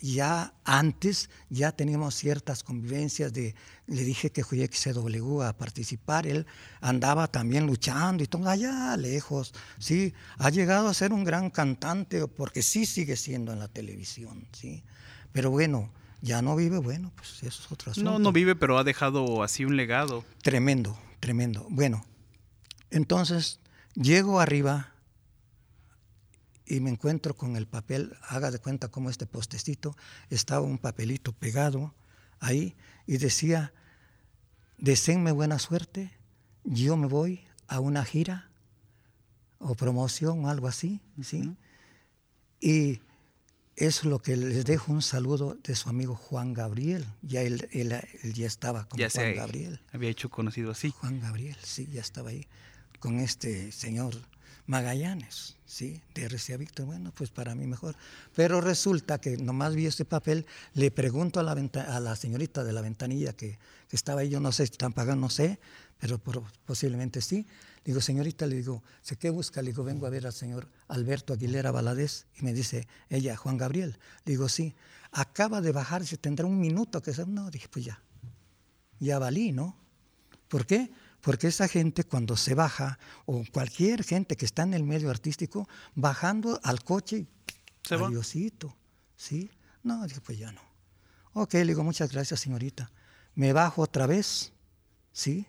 Ya 0.00 0.54
antes 0.64 1.28
ya 1.50 1.72
teníamos 1.72 2.14
ciertas 2.14 2.62
convivencias 2.62 3.32
de, 3.32 3.56
le 3.88 4.04
dije 4.04 4.30
que 4.30 4.44
fui 4.44 4.62
a 4.62 4.66
XCW 4.66 5.42
a 5.42 5.52
participar, 5.52 6.28
él 6.28 6.46
andaba 6.80 7.26
también 7.26 7.66
luchando 7.66 8.22
y 8.22 8.28
todo 8.28 8.48
allá 8.48 8.96
lejos, 8.96 9.52
sí, 9.78 10.14
ha 10.38 10.48
llegado 10.50 10.88
a 10.88 10.94
ser 10.94 11.12
un 11.12 11.24
gran 11.24 11.50
cantante 11.50 12.26
porque 12.28 12.62
sí 12.62 12.86
sigue 12.86 13.16
siendo 13.16 13.52
en 13.52 13.58
la 13.58 13.68
televisión, 13.68 14.46
sí, 14.52 14.84
pero 15.32 15.50
bueno, 15.50 15.90
ya 16.22 16.40
no 16.40 16.56
vive, 16.56 16.78
bueno, 16.78 17.12
pues 17.14 17.42
eso 17.42 17.62
es 17.62 17.72
otro 17.72 17.90
asunto. 17.90 18.10
No, 18.10 18.18
no 18.18 18.32
vive, 18.32 18.54
pero 18.54 18.78
ha 18.78 18.84
dejado 18.84 19.42
así 19.42 19.66
un 19.66 19.76
legado. 19.76 20.24
Tremendo, 20.42 20.96
tremendo. 21.18 21.66
Bueno, 21.68 22.04
entonces, 22.90 23.60
llego 23.94 24.40
arriba 24.40 24.92
y 26.66 26.80
me 26.80 26.90
encuentro 26.90 27.34
con 27.34 27.56
el 27.56 27.66
papel, 27.66 28.16
haga 28.28 28.50
de 28.50 28.58
cuenta 28.58 28.88
como 28.88 29.10
este 29.10 29.26
postecito, 29.26 29.96
estaba 30.28 30.60
un 30.60 30.78
papelito 30.78 31.32
pegado 31.32 31.94
ahí 32.38 32.76
y 33.06 33.18
decía, 33.18 33.72
deseenme 34.78 35.32
buena 35.32 35.58
suerte, 35.58 36.12
yo 36.64 36.96
me 36.96 37.06
voy 37.06 37.44
a 37.66 37.80
una 37.80 38.04
gira 38.04 38.50
o 39.58 39.74
promoción 39.74 40.44
o 40.44 40.48
algo 40.48 40.68
así, 40.68 41.00
¿sí? 41.22 41.56
Y 42.60 43.00
es 43.76 44.04
lo 44.04 44.20
que 44.20 44.36
les 44.36 44.64
dejo 44.64 44.92
un 44.92 45.02
saludo 45.02 45.56
de 45.62 45.74
su 45.74 45.88
amigo 45.88 46.14
Juan 46.14 46.52
Gabriel. 46.52 47.06
Ya 47.22 47.42
él, 47.42 47.68
ya 48.34 48.46
estaba 48.46 48.86
con 48.86 49.00
Juan 49.00 49.34
Gabriel. 49.34 49.80
Había 49.92 50.10
hecho 50.10 50.28
conocido 50.28 50.70
así. 50.70 50.90
Juan 50.90 51.20
Gabriel, 51.20 51.56
sí, 51.62 51.86
ya 51.86 52.00
estaba 52.00 52.30
ahí 52.30 52.46
con 53.00 53.18
este 53.18 53.72
señor 53.72 54.14
Magallanes, 54.66 55.56
¿sí? 55.66 56.00
De 56.14 56.28
RCA 56.28 56.56
Víctor, 56.56 56.86
bueno, 56.86 57.12
pues 57.12 57.30
para 57.30 57.56
mí 57.56 57.66
mejor. 57.66 57.96
Pero 58.36 58.60
resulta 58.60 59.20
que 59.20 59.36
nomás 59.36 59.74
vi 59.74 59.86
este 59.86 60.04
papel, 60.04 60.46
le 60.74 60.92
pregunto 60.92 61.40
a 61.40 61.42
la, 61.42 61.52
a 61.52 61.98
la 61.98 62.14
señorita 62.14 62.62
de 62.62 62.72
la 62.72 62.80
ventanilla 62.80 63.32
que, 63.32 63.58
estaba 63.90 64.20
ahí, 64.20 64.28
yo 64.28 64.38
no 64.38 64.52
sé 64.52 64.66
si 64.66 64.72
están 64.72 64.92
pagando, 64.92 65.22
no 65.22 65.30
sé, 65.30 65.58
pero 65.98 66.20
posiblemente 66.64 67.20
sí. 67.20 67.46
Le 67.78 67.92
digo, 67.92 68.00
señorita, 68.00 68.46
le 68.46 68.56
digo, 68.56 68.84
¿sé 69.02 69.16
qué 69.16 69.30
busca? 69.30 69.60
Le 69.60 69.70
digo, 69.70 69.82
vengo 69.82 70.06
a 70.06 70.10
ver 70.10 70.26
al 70.26 70.32
señor 70.32 70.68
Alberto 70.86 71.32
Aguilera 71.32 71.72
Valadez. 71.72 72.26
Y 72.38 72.44
me 72.44 72.52
dice, 72.52 72.86
ella, 73.08 73.36
Juan 73.36 73.56
Gabriel. 73.56 73.98
Le 74.24 74.32
digo, 74.32 74.48
sí, 74.48 74.76
acaba 75.10 75.60
de 75.60 75.72
bajarse, 75.72 76.16
tendrá 76.16 76.46
un 76.46 76.60
minuto 76.60 77.02
que 77.02 77.12
se... 77.12 77.26
No, 77.26 77.50
dije, 77.50 77.66
pues 77.68 77.86
ya, 77.86 78.00
ya 79.00 79.18
valí, 79.18 79.50
¿no? 79.50 79.76
¿Por 80.46 80.66
qué? 80.66 80.92
Porque 81.20 81.48
esa 81.48 81.68
gente 81.68 82.04
cuando 82.04 82.36
se 82.36 82.54
baja, 82.54 82.98
o 83.26 83.44
cualquier 83.52 84.04
gente 84.04 84.36
que 84.36 84.46
está 84.46 84.62
en 84.62 84.74
el 84.74 84.84
medio 84.84 85.10
artístico, 85.10 85.68
bajando 85.94 86.58
al 86.62 86.82
coche, 86.82 87.26
se 87.82 87.94
adiosito, 87.94 88.74
¿sí? 89.16 89.50
No, 89.82 90.06
dije, 90.06 90.20
pues 90.20 90.38
ya 90.38 90.52
no. 90.52 90.62
Ok, 91.32 91.54
le 91.54 91.66
digo, 91.66 91.84
muchas 91.84 92.12
gracias, 92.12 92.40
señorita. 92.40 92.90
Me 93.34 93.52
bajo 93.52 93.82
otra 93.82 94.06
vez, 94.06 94.52
¿sí? 95.12 95.46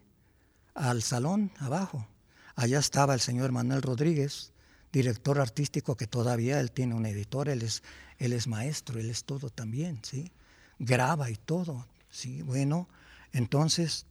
Al 0.73 1.01
salón 1.01 1.51
abajo. 1.57 2.07
Allá 2.55 2.79
estaba 2.79 3.13
el 3.13 3.19
señor 3.19 3.51
Manuel 3.51 3.81
Rodríguez, 3.81 4.51
director 4.91 5.39
artístico 5.39 5.95
que 5.95 6.07
todavía 6.07 6.59
él 6.59 6.71
tiene 6.71 6.95
un 6.95 7.05
editor, 7.05 7.49
él 7.49 7.61
es, 7.61 7.81
él 8.17 8.33
es 8.33 8.47
maestro, 8.47 8.99
él 8.99 9.09
es 9.09 9.23
todo 9.23 9.49
también, 9.49 9.99
¿sí? 10.03 10.31
Graba 10.79 11.29
y 11.29 11.35
todo, 11.35 11.87
¿sí? 12.09 12.41
Bueno, 12.41 12.89
entonces 13.31 14.05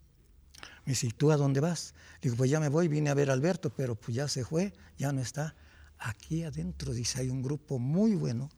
me 0.91 0.95
dice, 0.95 1.07
¿y 1.07 1.11
tú 1.11 1.31
a 1.31 1.37
dónde 1.37 1.61
vas? 1.61 1.95
Digo, 2.21 2.35
pues 2.35 2.51
ya 2.51 2.59
me 2.59 2.69
voy, 2.69 2.89
vine 2.89 3.11
a 3.11 3.15
ver 3.15 3.31
a 3.31 3.33
Alberto, 3.33 3.71
pero 3.71 3.95
pues 3.95 4.17
ya 4.17 4.27
se 4.27 4.45
fue, 4.45 4.73
ya 4.99 5.13
no 5.13 5.21
está. 5.21 5.55
Aquí 6.01 6.43
adentro, 6.43 6.93
dice, 6.93 7.21
hay 7.21 7.31
un 7.31 7.43
grupo 7.43 7.79
muy 7.79 8.17
bueno. 8.17 8.51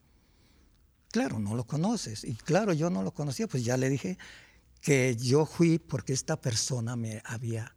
Claro, 1.11 1.37
no 1.37 1.53
lo 1.53 1.65
conoces. 1.65 2.23
Y 2.23 2.33
claro, 2.33 2.73
yo 2.73 2.89
no 2.89 3.03
lo 3.03 3.13
conocía, 3.13 3.47
pues 3.47 3.63
ya 3.63 3.77
le 3.77 3.87
dije 3.87 4.17
que 4.81 5.15
yo 5.15 5.45
fui 5.45 5.77
porque 5.77 6.11
esta 6.11 6.41
persona 6.41 6.95
me 6.95 7.21
había 7.23 7.75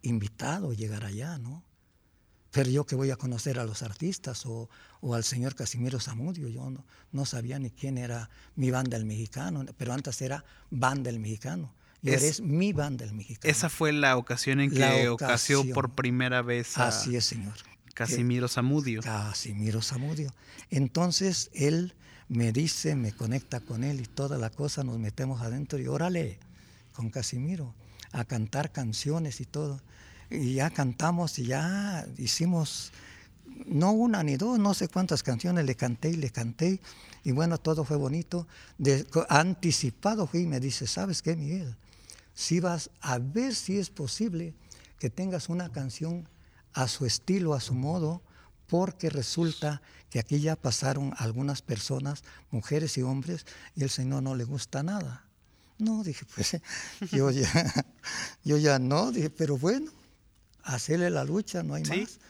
invitado 0.00 0.70
a 0.70 0.74
llegar 0.74 1.04
allá, 1.04 1.36
¿no? 1.36 1.62
Pero 2.50 2.70
yo 2.70 2.86
que 2.86 2.96
voy 2.96 3.10
a 3.10 3.16
conocer 3.16 3.58
a 3.58 3.66
los 3.66 3.82
artistas 3.82 4.46
o, 4.46 4.70
al 5.12 5.22
señor 5.22 5.54
Casimiro 5.54 6.00
Zamudio, 6.00 6.48
yo 6.48 6.70
no, 6.70 6.86
no, 7.12 7.26
sabía 7.26 7.58
ni 7.58 7.70
quién 7.70 7.98
era 7.98 8.30
mi 8.56 8.70
banda 8.70 8.96
el 8.96 9.04
mexicano, 9.04 9.66
pero 9.76 9.92
antes 9.92 10.22
era 10.22 10.46
banda 10.70 11.10
el 11.10 11.20
mexicano 11.20 11.74
y 12.02 12.10
eres 12.10 12.40
mi 12.40 12.72
banda 12.72 13.04
el 13.04 13.12
mexicano. 13.12 13.50
Esa 13.50 13.68
fue 13.68 13.92
la 13.92 14.16
ocasión 14.16 14.60
en 14.60 14.70
que 14.70 15.08
ocasió 15.08 15.64
por 15.72 15.90
primera 15.90 16.42
vez 16.42 16.78
a 16.78 16.88
Así 16.88 17.16
es, 17.16 17.24
señor. 17.24 17.54
Casimiro 17.94 18.46
Zamudio. 18.46 19.02
Casimiro 19.02 19.82
Zamudio. 19.82 20.32
Entonces 20.70 21.50
él 21.52 21.94
me 22.28 22.52
dice, 22.52 22.94
me 22.94 23.12
conecta 23.12 23.58
con 23.58 23.82
él 23.82 24.00
y 24.00 24.04
toda 24.04 24.38
la 24.38 24.50
cosa, 24.50 24.84
nos 24.84 24.98
metemos 24.98 25.42
adentro 25.42 25.78
y 25.80 25.88
órale, 25.88 26.38
con 26.92 27.10
Casimiro, 27.10 27.74
a 28.12 28.24
cantar 28.24 28.70
canciones 28.70 29.40
y 29.40 29.46
todo. 29.46 29.80
Y 30.30 30.54
ya 30.54 30.70
cantamos 30.70 31.38
y 31.40 31.46
ya 31.46 32.06
hicimos, 32.18 32.92
no 33.66 33.90
una 33.92 34.22
ni 34.22 34.36
dos, 34.36 34.60
no 34.60 34.74
sé 34.74 34.86
cuántas 34.86 35.24
canciones 35.24 35.64
le 35.64 35.74
canté 35.74 36.10
y 36.10 36.16
le 36.16 36.30
canté. 36.30 36.80
Y 37.24 37.32
bueno, 37.32 37.58
todo 37.58 37.84
fue 37.84 37.96
bonito. 37.96 38.46
De, 38.76 39.06
anticipado 39.28 40.28
fui 40.28 40.42
y 40.42 40.46
me 40.46 40.60
dice, 40.60 40.86
¿sabes 40.86 41.20
qué, 41.20 41.34
Miguel? 41.34 41.74
Si 42.38 42.60
vas 42.60 42.90
a 43.00 43.18
ver 43.18 43.52
si 43.52 43.80
es 43.80 43.90
posible 43.90 44.54
que 45.00 45.10
tengas 45.10 45.48
una 45.48 45.72
canción 45.72 46.28
a 46.72 46.86
su 46.86 47.04
estilo, 47.04 47.52
a 47.52 47.60
su 47.60 47.74
modo, 47.74 48.22
porque 48.68 49.10
resulta 49.10 49.82
que 50.08 50.20
aquí 50.20 50.38
ya 50.38 50.54
pasaron 50.54 51.12
algunas 51.16 51.62
personas, 51.62 52.22
mujeres 52.52 52.96
y 52.96 53.02
hombres, 53.02 53.44
y 53.74 53.82
el 53.82 53.90
Señor 53.90 54.22
no 54.22 54.36
le 54.36 54.44
gusta 54.44 54.84
nada. 54.84 55.24
No, 55.78 56.04
dije, 56.04 56.24
pues 56.32 56.56
yo 57.10 57.32
ya, 57.32 57.84
yo 58.44 58.56
ya 58.56 58.78
no, 58.78 59.10
dije, 59.10 59.30
pero 59.30 59.58
bueno, 59.58 59.90
hacerle 60.62 61.10
la 61.10 61.24
lucha, 61.24 61.64
no 61.64 61.74
hay 61.74 61.82
más. 61.82 62.20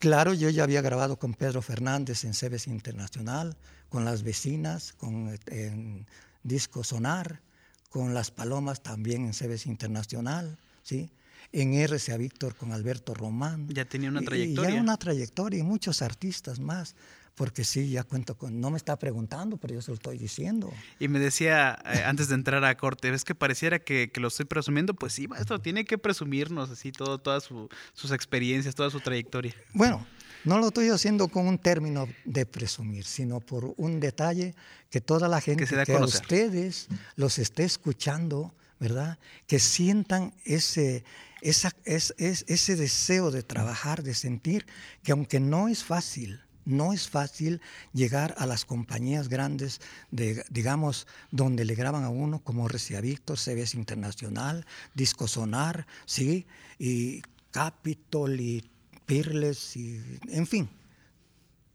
Claro, 0.00 0.34
yo 0.34 0.50
ya 0.50 0.64
había 0.64 0.82
grabado 0.82 1.16
con 1.16 1.32
Pedro 1.34 1.62
Fernández 1.62 2.24
en 2.24 2.34
Cebes 2.34 2.66
Internacional, 2.66 3.56
con 3.88 4.04
las 4.04 4.24
vecinas, 4.24 4.94
con 4.94 5.38
en 5.46 6.08
Disco 6.42 6.82
Sonar, 6.82 7.40
con 7.88 8.14
Las 8.14 8.30
Palomas 8.30 8.82
también 8.82 9.24
en 9.24 9.32
CBS 9.32 9.68
Internacional, 9.68 10.58
¿sí? 10.82 11.10
en 11.52 11.74
RCA 11.74 12.16
Víctor 12.16 12.54
con 12.54 12.72
Alberto 12.72 13.14
Román. 13.14 13.68
Ya 13.68 13.84
tenía 13.84 14.10
una 14.10 14.22
trayectoria. 14.22 14.70
Y 14.70 14.74
ya 14.74 14.80
una 14.80 14.96
trayectoria 14.96 15.60
y 15.60 15.62
muchos 15.62 16.02
artistas 16.02 16.60
más. 16.60 16.94
Porque 17.34 17.62
sí, 17.62 17.90
ya 17.90 18.02
cuento 18.02 18.36
con. 18.36 18.60
No 18.60 18.68
me 18.70 18.76
está 18.76 18.98
preguntando, 18.98 19.58
pero 19.58 19.74
yo 19.74 19.80
se 19.80 19.92
lo 19.92 19.94
estoy 19.94 20.18
diciendo. 20.18 20.72
Y 20.98 21.06
me 21.06 21.20
decía 21.20 21.78
eh, 21.84 22.02
antes 22.04 22.28
de 22.28 22.34
entrar 22.34 22.64
a 22.64 22.76
corte, 22.76 23.12
¿ves 23.12 23.24
que 23.24 23.36
pareciera 23.36 23.78
que, 23.78 24.10
lo 24.16 24.26
estoy 24.26 24.44
presumiendo? 24.44 24.92
Pues 24.92 25.12
sí, 25.12 25.28
maestro, 25.28 25.60
tiene 25.60 25.84
que 25.84 25.98
presumirnos 25.98 26.68
así 26.68 26.90
todo, 26.90 27.18
todas 27.18 27.44
sus 27.92 28.10
experiencias, 28.10 28.74
toda 28.74 28.90
su 28.90 28.98
trayectoria. 28.98 29.54
Bueno, 29.72 30.04
no 30.44 30.58
lo 30.58 30.68
estoy 30.68 30.88
haciendo 30.88 31.28
con 31.28 31.46
un 31.46 31.58
término 31.58 32.08
de 32.24 32.46
presumir, 32.46 33.04
sino 33.04 33.40
por 33.40 33.74
un 33.76 34.00
detalle 34.00 34.54
que 34.90 35.00
toda 35.00 35.28
la 35.28 35.40
gente 35.40 35.66
que, 35.66 35.92
a, 35.92 36.04
ustedes 36.04 36.88
los 37.16 37.38
esté 37.38 37.64
escuchando, 37.64 38.54
¿verdad? 38.78 39.18
Que 39.46 39.58
sientan 39.58 40.34
ese, 40.44 41.04
esa, 41.40 41.72
ese 41.84 42.76
deseo 42.76 43.30
de 43.30 43.42
trabajar, 43.42 44.02
de 44.02 44.14
sentir 44.14 44.66
que 45.02 45.12
aunque 45.12 45.40
no 45.40 45.68
es 45.68 45.84
fácil, 45.84 46.40
no 46.68 46.92
es 46.92 47.08
fácil 47.08 47.62
llegar 47.94 48.34
a 48.36 48.44
las 48.44 48.66
compañías 48.66 49.28
grandes, 49.28 49.80
de, 50.10 50.44
digamos, 50.50 51.06
donde 51.30 51.64
le 51.64 51.74
graban 51.74 52.04
a 52.04 52.10
uno, 52.10 52.40
como 52.40 52.68
RCA 52.68 53.00
Víctor, 53.00 53.38
CBS 53.38 53.76
Internacional, 53.76 54.66
Disco 54.94 55.26
Sonar, 55.28 55.86
¿sí? 56.04 56.46
Y 56.78 57.22
Capitol 57.50 58.38
y 58.38 58.70
Pirles 59.08 59.74
y, 59.74 60.02
en 60.28 60.46
fin, 60.46 60.68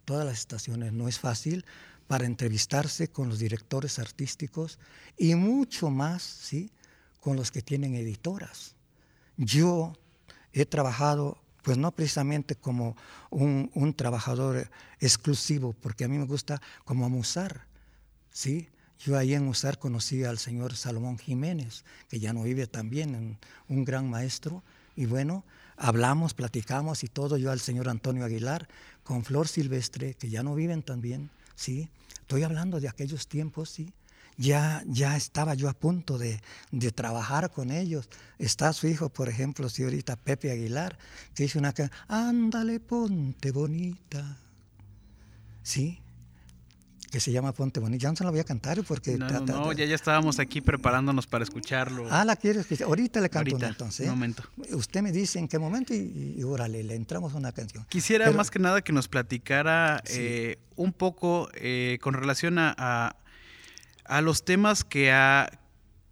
todas 0.06 0.24
las 0.24 0.38
estaciones. 0.38 0.94
No 0.94 1.08
es 1.08 1.18
fácil 1.18 1.66
para 2.06 2.28
entrevistarse 2.28 3.08
con 3.08 3.28
los 3.28 3.40
directores 3.40 3.98
artísticos 3.98 4.78
y 5.18 5.34
mucho 5.34 5.90
más, 5.90 6.22
¿sí? 6.22 6.70
Con 7.20 7.36
los 7.36 7.50
que 7.50 7.64
tienen 7.64 7.96
editoras. 7.96 8.76
Yo 9.36 9.94
he 10.52 10.68
trabajado, 10.68 11.42
pues 11.64 11.76
no 11.80 11.92
precisamente 11.92 12.56
como 12.56 12.96
un, 13.32 13.96
trabajador 13.96 14.70
exclusivo, 15.00 15.74
porque 15.74 16.04
a 16.04 16.08
mí 16.08 16.20
me 16.20 16.26
gusta 16.26 16.62
como 16.86 17.10
Musar, 17.10 17.66
¿sí? 18.30 18.70
Yo 19.00 19.18
ahí 19.18 19.34
en 19.34 19.44
Musar 19.44 19.80
conocí 19.80 20.24
al 20.24 20.38
señor 20.38 20.76
Salomón 20.76 21.18
Jiménez, 21.18 21.84
que 22.10 22.20
ya 22.20 22.32
no 22.32 22.44
vive 22.44 22.68
también, 22.68 23.40
un 23.68 23.86
gran 23.86 24.08
maestro, 24.08 24.62
y 24.96 25.06
bueno, 25.06 25.44
hablamos, 25.78 26.34
platicamos 26.34 27.04
y 27.04 27.08
todo, 27.08 27.38
yo 27.38 27.52
al 27.52 27.60
señor 27.60 27.90
Antonio 27.90 28.26
Aguilar, 28.26 28.68
con 29.04 29.24
Flor 29.24 29.48
Silvestre, 29.48 30.14
que 30.14 30.30
ya 30.30 30.44
no 30.44 30.56
viven 30.56 30.84
tan 30.84 31.02
bien, 31.02 31.30
¿sí? 31.56 31.90
Estoy 32.22 32.44
hablando 32.44 32.80
de 32.80 32.90
aquellos 32.90 33.28
tiempos, 33.28 33.70
¿sí? 33.70 33.94
Ya, 34.38 34.84
ya 34.88 35.16
estaba 35.16 35.54
yo 35.54 35.70
a 35.70 35.74
punto 35.74 36.18
de, 36.18 36.42
de, 36.72 36.92
trabajar 36.92 37.52
con 37.52 37.70
ellos. 37.70 38.10
Está 38.40 38.74
su 38.74 38.88
hijo, 38.88 39.10
por 39.10 39.30
ejemplo, 39.30 39.70
sí, 39.70 39.84
ahorita 39.84 40.16
Pepe 40.16 40.50
Aguilar, 40.52 40.98
que 41.36 41.44
dice 41.44 41.60
una 41.60 41.72
canción, 41.72 41.96
ándale, 42.08 42.80
ponte 42.80 43.52
bonita. 43.52 44.40
¿Sí? 45.62 46.03
Que 47.14 47.20
se 47.20 47.32
llama 47.32 47.54
Ponte 47.54 47.80
Bonito. 47.80 48.02
Ya 48.02 48.10
no 48.10 48.16
se 48.16 48.24
la 48.24 48.32
voy 48.32 48.40
a 48.40 48.44
cantar 48.44 48.84
porque... 48.84 49.16
No, 49.20 49.30
no, 49.42 49.72
ya, 49.72 49.86
ya 49.86 49.94
estábamos 49.94 50.40
aquí 50.40 50.62
preparándonos 50.62 51.28
para 51.28 51.44
escucharlo. 51.44 52.08
Ah, 52.10 52.26
¿la 52.26 52.36
quieres? 52.36 52.66
que 52.66 52.84
Ahorita 52.84 53.22
le 53.22 53.30
canto 53.30 53.52
Ahorita, 53.52 53.68
entonces. 53.68 54.08
Un 54.08 54.14
momento. 54.16 54.42
Usted 54.72 55.04
me 55.04 55.12
dice 55.12 55.38
en 55.38 55.48
qué 55.48 55.60
momento 55.60 55.94
y, 55.94 56.34
y, 56.36 56.44
órale, 56.44 56.82
le 56.82 56.96
entramos 56.96 57.36
a 57.36 57.38
una 57.38 57.52
canción. 57.52 57.86
Quisiera 57.88 58.26
Pero, 58.26 58.36
más 58.36 58.50
que 58.50 58.58
nada 58.58 58.82
que 58.82 58.94
nos 58.94 59.08
platicara 59.10 60.02
sí. 60.06 60.16
eh, 60.18 60.60
un 60.76 60.92
poco 60.92 61.50
eh, 61.54 62.00
con 62.02 62.16
relación 62.16 62.58
a, 62.58 62.74
a, 62.76 63.16
a, 64.06 64.22
los 64.22 64.44
temas 64.44 64.84
que 64.84 65.12
ha, 65.12 65.52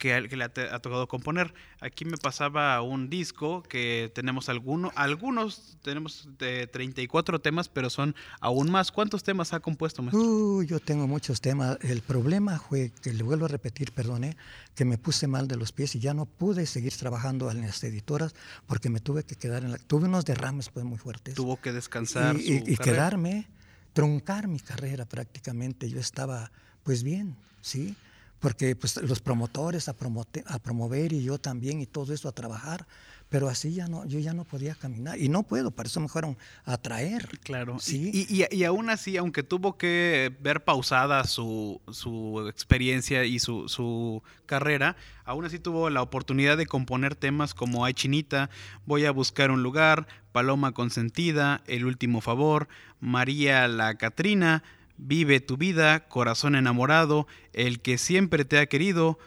que, 0.01 0.27
que 0.27 0.35
le 0.35 0.43
ha, 0.43 0.47
ha, 0.47 0.79
tocado 0.79 1.07
componer. 1.07 1.53
Aquí 1.79 2.05
me 2.05 2.17
pasaba 2.17 2.81
un 2.81 3.07
disco 3.07 3.61
que 3.61 4.11
tenemos 4.15 4.49
alguno, 4.49 4.91
algunos, 4.95 5.77
tenemos 5.83 6.27
de 6.39 6.65
34 6.65 7.39
temas, 7.39 7.69
pero 7.69 7.91
son 7.91 8.15
aún 8.39 8.71
más. 8.71 8.91
¿Cuántos 8.91 9.21
temas 9.21 9.53
ha 9.53 9.59
compuesto, 9.59 10.01
maestro? 10.01 10.23
Uh, 10.23 10.63
yo 10.63 10.79
tengo 10.79 11.07
muchos 11.07 11.39
temas. 11.39 11.77
El 11.81 12.01
problema 12.01 12.57
fue, 12.57 12.91
que 13.03 13.13
le 13.13 13.21
vuelvo 13.21 13.45
a 13.45 13.47
repetir, 13.47 13.91
perdone, 13.91 14.37
que 14.73 14.85
me 14.85 14.97
puse 14.97 15.27
mal 15.27 15.47
de 15.47 15.55
los 15.55 15.71
pies 15.71 15.93
y 15.95 15.99
ya 15.99 16.15
no 16.15 16.25
pude 16.25 16.65
seguir 16.65 16.93
trabajando 16.97 17.51
en 17.51 17.61
las 17.61 17.83
editoras 17.83 18.33
porque 18.65 18.89
me 18.89 19.01
tuve 19.01 19.23
que 19.23 19.35
quedar 19.35 19.63
en 19.63 19.73
la... 19.73 19.77
Tuve 19.77 20.05
unos 20.05 20.25
derrames 20.25 20.69
pues 20.69 20.83
muy 20.83 20.97
fuertes. 20.97 21.35
Tuvo 21.35 21.61
que 21.61 21.71
descansar. 21.71 22.37
Y, 22.37 22.53
y, 22.53 22.73
y 22.73 22.77
quedarme, 22.77 23.47
truncar 23.93 24.47
mi 24.47 24.59
carrera 24.59 25.05
prácticamente. 25.05 25.91
Yo 25.91 25.99
estaba 25.99 26.51
pues 26.81 27.03
bien, 27.03 27.37
¿sí? 27.61 27.95
Porque 28.41 28.75
pues, 28.75 28.97
los 28.97 29.21
promotores 29.21 29.87
a, 29.87 29.93
promote, 29.93 30.43
a, 30.47 30.59
promover 30.59 31.13
y 31.13 31.23
yo 31.23 31.37
también 31.37 31.79
y 31.79 31.85
todo 31.85 32.11
eso 32.11 32.27
a 32.27 32.31
trabajar, 32.31 32.87
pero 33.29 33.47
así 33.47 33.71
ya 33.73 33.87
no, 33.87 34.03
yo 34.05 34.19
ya 34.19 34.33
no 34.33 34.43
podía 34.43 34.73
caminar 34.73 35.17
y 35.19 35.29
no 35.29 35.43
puedo, 35.43 35.69
para 35.69 35.87
eso 35.87 35.99
me 36.01 36.09
fueron 36.09 36.35
a 36.65 36.75
traer. 36.77 37.29
Claro, 37.43 37.79
¿sí? 37.79 38.09
y, 38.11 38.41
y, 38.41 38.45
y 38.51 38.63
aún 38.63 38.89
así, 38.89 39.15
aunque 39.15 39.43
tuvo 39.43 39.77
que 39.77 40.35
ver 40.41 40.65
pausada 40.65 41.23
su, 41.23 41.79
su 41.91 42.47
experiencia 42.49 43.23
y 43.23 43.39
su, 43.39 43.69
su, 43.69 44.23
carrera, 44.47 44.97
aún 45.23 45.45
así 45.45 45.59
tuvo 45.59 45.89
la 45.89 46.01
oportunidad 46.01 46.57
de 46.57 46.65
componer 46.65 47.15
temas 47.15 47.53
como 47.53 47.85
Ay 47.85 47.93
Chinita, 47.93 48.49
Voy 48.85 49.05
a 49.05 49.11
buscar 49.11 49.51
un 49.51 49.63
lugar, 49.63 50.07
Paloma 50.31 50.73
consentida, 50.73 51.61
El 51.67 51.85
último 51.85 52.19
favor, 52.21 52.67
María 52.99 53.67
la 53.67 53.95
Catrina, 53.95 54.63
Vive 55.03 55.39
tu 55.39 55.57
vida, 55.57 56.07
corazón 56.07 56.55
enamorado, 56.55 57.25
el 57.53 57.81
que 57.81 57.97
siempre 57.97 58.45
te 58.45 58.59
ha 58.59 58.67
querido, 58.67 59.17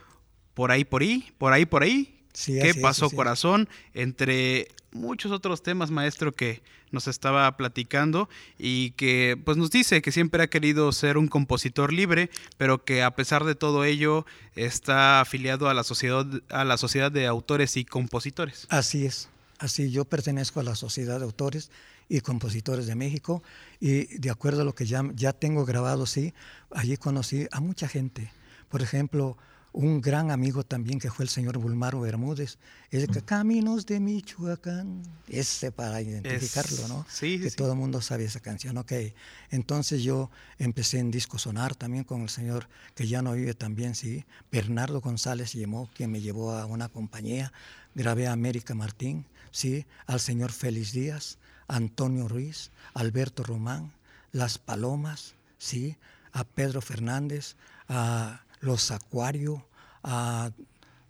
por 0.55 0.71
ahí, 0.71 0.85
por 0.85 1.03
ahí, 1.03 1.33
por 1.37 1.53
ahí, 1.53 1.67
por 1.67 1.83
ahí. 1.83 2.25
Sí, 2.33 2.59
¿Qué 2.61 2.75
pasó, 2.75 3.07
es, 3.07 3.15
corazón? 3.15 3.69
Entre 3.93 4.69
muchos 4.93 5.33
otros 5.33 5.65
temas, 5.65 5.91
maestro, 5.91 6.33
que 6.33 6.63
nos 6.93 7.09
estaba 7.09 7.57
platicando 7.57 8.29
y 8.57 8.93
que 8.93 9.37
pues 9.45 9.57
nos 9.57 9.71
dice 9.71 10.01
que 10.01 10.13
siempre 10.13 10.43
ha 10.43 10.47
querido 10.47 10.93
ser 10.93 11.19
un 11.19 11.29
compositor 11.29 11.93
libre, 11.93 12.31
pero 12.57 12.85
que 12.85 13.03
a 13.03 13.15
pesar 13.15 13.45
de 13.45 13.55
todo 13.55 13.85
ello 13.85 14.25
está 14.55 15.21
afiliado 15.21 15.69
a 15.69 15.75
la 15.75 15.83
sociedad, 15.83 16.25
a 16.51 16.65
la 16.65 16.79
sociedad 16.79 17.11
de 17.11 17.27
autores 17.27 17.77
y 17.77 17.85
compositores. 17.85 18.67
Así 18.71 19.05
es, 19.05 19.29
así 19.59 19.91
yo 19.91 20.05
pertenezco 20.05 20.61
a 20.61 20.63
la 20.63 20.77
sociedad 20.77 21.19
de 21.19 21.25
autores 21.25 21.71
y 22.09 22.21
compositores 22.21 22.87
de 22.87 22.95
México. 22.95 23.43
Y 23.81 24.19
de 24.19 24.31
acuerdo 24.31 24.63
a 24.63 24.65
lo 24.65 24.75
que 24.75 24.87
ya, 24.87 25.03
ya 25.15 25.33
tengo 25.33 25.65
grabado, 25.65 26.07
sí, 26.07 26.35
allí 26.71 26.97
conocí 26.97 27.47
a 27.51 27.61
mucha 27.61 27.89
gente. 27.89 28.31
Por 28.69 28.83
ejemplo, 28.83 29.37
un 29.75 30.01
gran 30.01 30.31
amigo 30.31 30.63
también 30.63 31.01
que 31.01 31.11
fue 31.11 31.25
el 31.25 31.29
señor 31.29 31.59
Bulmaro 31.59 32.01
Bermúdez, 32.01 32.59
es 32.91 33.09
que 33.09 33.23
Caminos 33.23 33.87
de 33.87 33.99
Michoacán, 33.99 35.03
ese 35.29 35.73
para 35.73 36.01
identificarlo, 36.01 36.77
es, 36.77 36.89
¿no? 36.89 37.05
Sí, 37.11 37.41
que 37.41 37.51
sí. 37.51 37.57
todo 37.57 37.73
el 37.73 37.79
mundo 37.79 38.01
sabe 38.01 38.25
esa 38.25 38.39
canción, 38.39 38.79
ok. 38.79 38.93
Entonces 39.51 40.05
yo 40.05 40.31
empecé 40.59 41.01
en 41.01 41.11
Disco 41.11 41.39
Sonar 41.39 41.75
también 41.75 42.05
con 42.05 42.23
el 42.23 42.29
señor 42.29 42.69
que 42.95 43.09
ya 43.09 43.21
no 43.21 43.33
vive 43.33 43.55
también, 43.55 43.97
sí, 43.97 44.25
Bernardo 44.53 45.01
González 45.01 45.53
Llemó, 45.53 45.91
quien 45.93 46.13
me 46.13 46.21
llevó 46.21 46.53
a 46.53 46.67
una 46.67 46.89
compañía, 46.89 47.53
grabé 47.97 48.29
a 48.29 48.33
América 48.33 48.77
Martín, 48.77 49.27
sí, 49.51 49.87
al 50.07 50.21
señor 50.21 50.53
Félix 50.53 50.93
Díaz, 50.93 51.39
Antonio 51.69 52.29
Ruiz, 52.29 52.71
Alberto 52.95 53.43
Román, 53.43 53.93
Las 54.33 54.59
Palomas, 54.59 55.35
¿sí? 55.59 55.97
a 56.33 56.45
Pedro 56.45 56.81
Fernández, 56.81 57.57
a 57.89 58.45
Los 58.61 58.91
Acuario, 58.91 59.67
a 60.03 60.51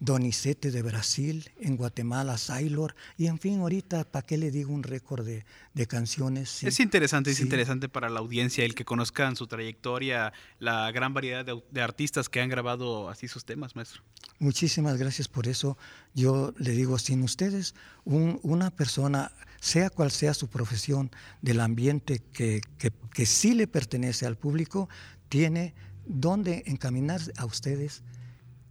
Donizete 0.01 0.71
de 0.71 0.83
Brasil, 0.83 1.51
en 1.59 1.77
Guatemala, 1.77 2.37
Sailor, 2.37 2.95
y 3.17 3.27
en 3.27 3.39
fin, 3.39 3.61
ahorita, 3.61 4.05
¿para 4.05 4.27
qué 4.27 4.37
le 4.37 4.51
digo 4.51 4.71
un 4.71 4.83
récord 4.83 5.25
de, 5.25 5.47
de, 5.73 5.87
canciones? 5.87 6.51
Sí. 6.51 6.67
Es 6.67 6.79
interesante, 6.81 7.31
es 7.31 7.41
interesante 7.41 7.89
para 7.89 8.11
la 8.11 8.21
audiencia 8.21 8.67
el 8.67 8.75
que 8.75 8.85
conozcan 8.85 9.35
su 9.35 9.47
trayectoria, 9.47 10.35
la 10.59 10.91
gran 10.91 11.15
variedad 11.15 11.45
de, 11.45 11.63
de, 11.71 11.81
artistas 11.81 12.29
que 12.29 12.43
han 12.43 12.51
grabado 12.51 13.09
así 13.09 13.29
sus 13.29 13.47
temas, 13.47 13.77
maestro. 13.77 14.03
Muchísimas 14.41 14.99
gracias 14.99 15.27
por 15.27 15.49
eso. 15.49 15.79
Yo 16.13 16.53
le 16.59 16.73
digo, 16.73 16.99
sin 16.99 17.23
ustedes, 17.23 17.75
un, 18.05 18.41
una 18.43 18.71
persona, 18.71 19.33
sea 19.65 19.89
cual 19.89 20.11
sea 20.11 20.35
su 20.35 20.49
profesión, 20.49 21.11
del 21.41 21.61
ambiente 21.61 22.19
que, 22.19 22.61
que, 22.77 22.93
que 23.15 23.25
sí 23.25 23.55
le 23.55 23.67
pertenece 23.67 24.27
al 24.27 24.37
público, 24.37 24.91
tiene 25.31 25.75
dónde 26.05 26.65
encaminar 26.67 27.23
a 27.39 27.47
ustedes 27.47 28.03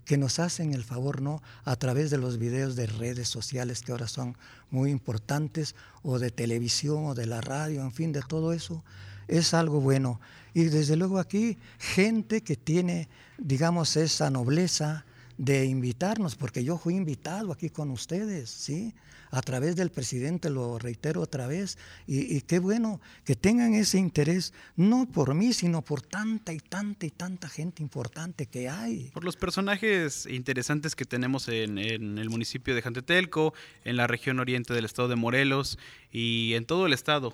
que 0.06 0.20
nos 0.20 0.38
hacen 0.38 0.72
el 0.72 0.84
favor, 0.84 1.20
¿no? 1.20 1.42
A 1.66 1.78
través 1.78 2.12
de 2.12 2.20
los 2.20 2.38
videos 2.38 2.76
de 2.76 2.86
redes 2.86 3.28
sociales 3.28 3.82
que 3.82 3.92
ahora 3.92 4.08
son 4.08 4.38
muy 4.70 4.92
importantes, 4.92 5.74
o 6.04 6.20
de 6.20 6.30
televisión, 6.30 7.06
o 7.06 7.16
de 7.16 7.26
la 7.26 7.42
radio, 7.42 7.82
en 7.82 7.92
fin, 7.92 8.12
de 8.12 8.22
todo 8.22 8.54
eso, 8.54 8.84
es 9.28 9.56
algo 9.56 9.82
bueno. 9.82 10.22
Y 10.54 10.66
desde 10.66 10.96
luego 10.96 11.18
aquí, 11.18 11.58
gente 11.80 12.42
que 12.42 12.56
tiene, 12.56 13.10
digamos, 13.40 13.98
esa 13.98 14.30
nobleza 14.30 15.06
de 15.38 15.66
invitarnos, 15.66 16.36
porque 16.36 16.64
yo 16.64 16.78
fui 16.78 16.96
invitado 16.96 17.52
aquí 17.52 17.70
con 17.70 17.90
ustedes, 17.92 18.50
¿sí? 18.50 18.94
A 19.32 19.42
través 19.42 19.76
del 19.76 19.90
presidente, 19.90 20.52
lo 20.52 20.78
reitero 20.78 21.22
otra 21.22 21.48
vez, 21.48 21.80
y, 22.06 22.42
qué 22.42 22.60
bueno 22.60 23.02
que 23.26 23.36
tengan 23.36 23.74
ese 23.74 23.98
interés, 23.98 24.54
no 24.76 25.08
por 25.12 25.34
mí, 25.34 25.54
sino 25.54 25.82
por 25.82 26.02
tanta 26.02 26.54
y 26.54 26.60
tanta 26.60 27.08
y 27.08 27.10
tanta 27.10 27.50
gente 27.50 27.82
importante 27.82 28.46
que 28.46 28.70
hay. 28.70 29.10
Por 29.12 29.24
los 29.24 29.36
personajes 29.36 30.28
interesantes 30.28 30.96
que 30.96 31.06
tenemos 31.06 31.48
en, 31.48 31.80
en 31.80 32.20
el 32.20 32.30
municipio 32.30 32.76
de 32.76 32.84
Jantetelco, 32.84 33.56
en 33.84 33.98
la 33.98 34.06
región 34.06 34.40
oriente 34.40 34.74
del 34.74 34.86
estado 34.86 35.08
de 35.08 35.16
Morelos 35.16 35.80
y 36.12 36.54
en 36.54 36.66
todo 36.66 36.86
el 36.86 36.94
estado. 36.94 37.34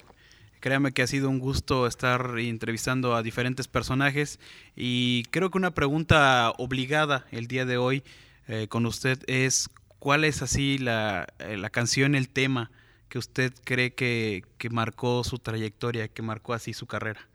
Créame 0.60 0.92
que 0.92 1.02
ha 1.02 1.08
sido 1.08 1.30
un 1.30 1.40
gusto 1.40 1.88
estar 1.88 2.38
entrevistando 2.38 3.16
a 3.16 3.24
diferentes 3.24 3.68
personajes 3.68 4.40
y 4.76 5.24
creo 5.32 5.50
que 5.52 5.58
una 5.58 5.72
pregunta 5.72 6.52
obligada 6.58 7.26
el 7.32 7.48
día 7.48 7.66
de 7.66 7.78
hoy 7.78 8.04
eh, 8.48 8.68
con 8.68 8.86
usted 8.86 9.20
es 9.28 9.70
cuál 10.00 10.26
es 10.26 10.42
así 10.42 10.78
la, 10.78 11.28
eh, 11.40 11.56
la, 11.56 11.70
canción, 11.70 12.16
el 12.16 12.28
tema 12.28 12.72
que 13.08 13.20
usted 13.20 13.54
cree 13.64 13.94
que, 13.94 14.44
que 14.58 14.70
marcó 14.70 15.24
su 15.24 15.40
trayectoria, 15.40 16.08
que 16.08 16.22
marcó 16.22 16.54
así 16.54 16.74
su 16.74 16.88
carrera, 16.88 17.28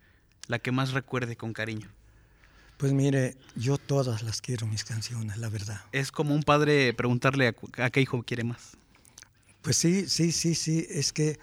la 0.48 0.58
que 0.58 0.72
más 0.72 0.92
recuerde 0.92 1.36
con 1.36 1.52
cariño. 1.52 1.88
Pues 2.76 2.92
mire, 2.92 3.36
yo 3.54 3.78
todas 3.78 4.22
las 4.22 4.40
quiero, 4.40 4.66
mis 4.66 4.84
canciones, 4.84 5.38
la 5.38 5.48
verdad. 5.48 5.80
Es 5.92 6.10
como 6.10 6.34
un 6.34 6.42
padre 6.42 6.92
preguntarle 6.92 7.48
a, 7.48 7.84
a 7.84 7.90
qué 7.90 8.00
hijo 8.00 8.22
quiere 8.22 8.44
más. 8.44 8.76
Pues 9.64 9.78
sí, 9.78 10.06
sí, 10.10 10.30
sí, 10.30 10.54
sí, 10.54 10.86
es 10.90 11.14
que 11.14 11.38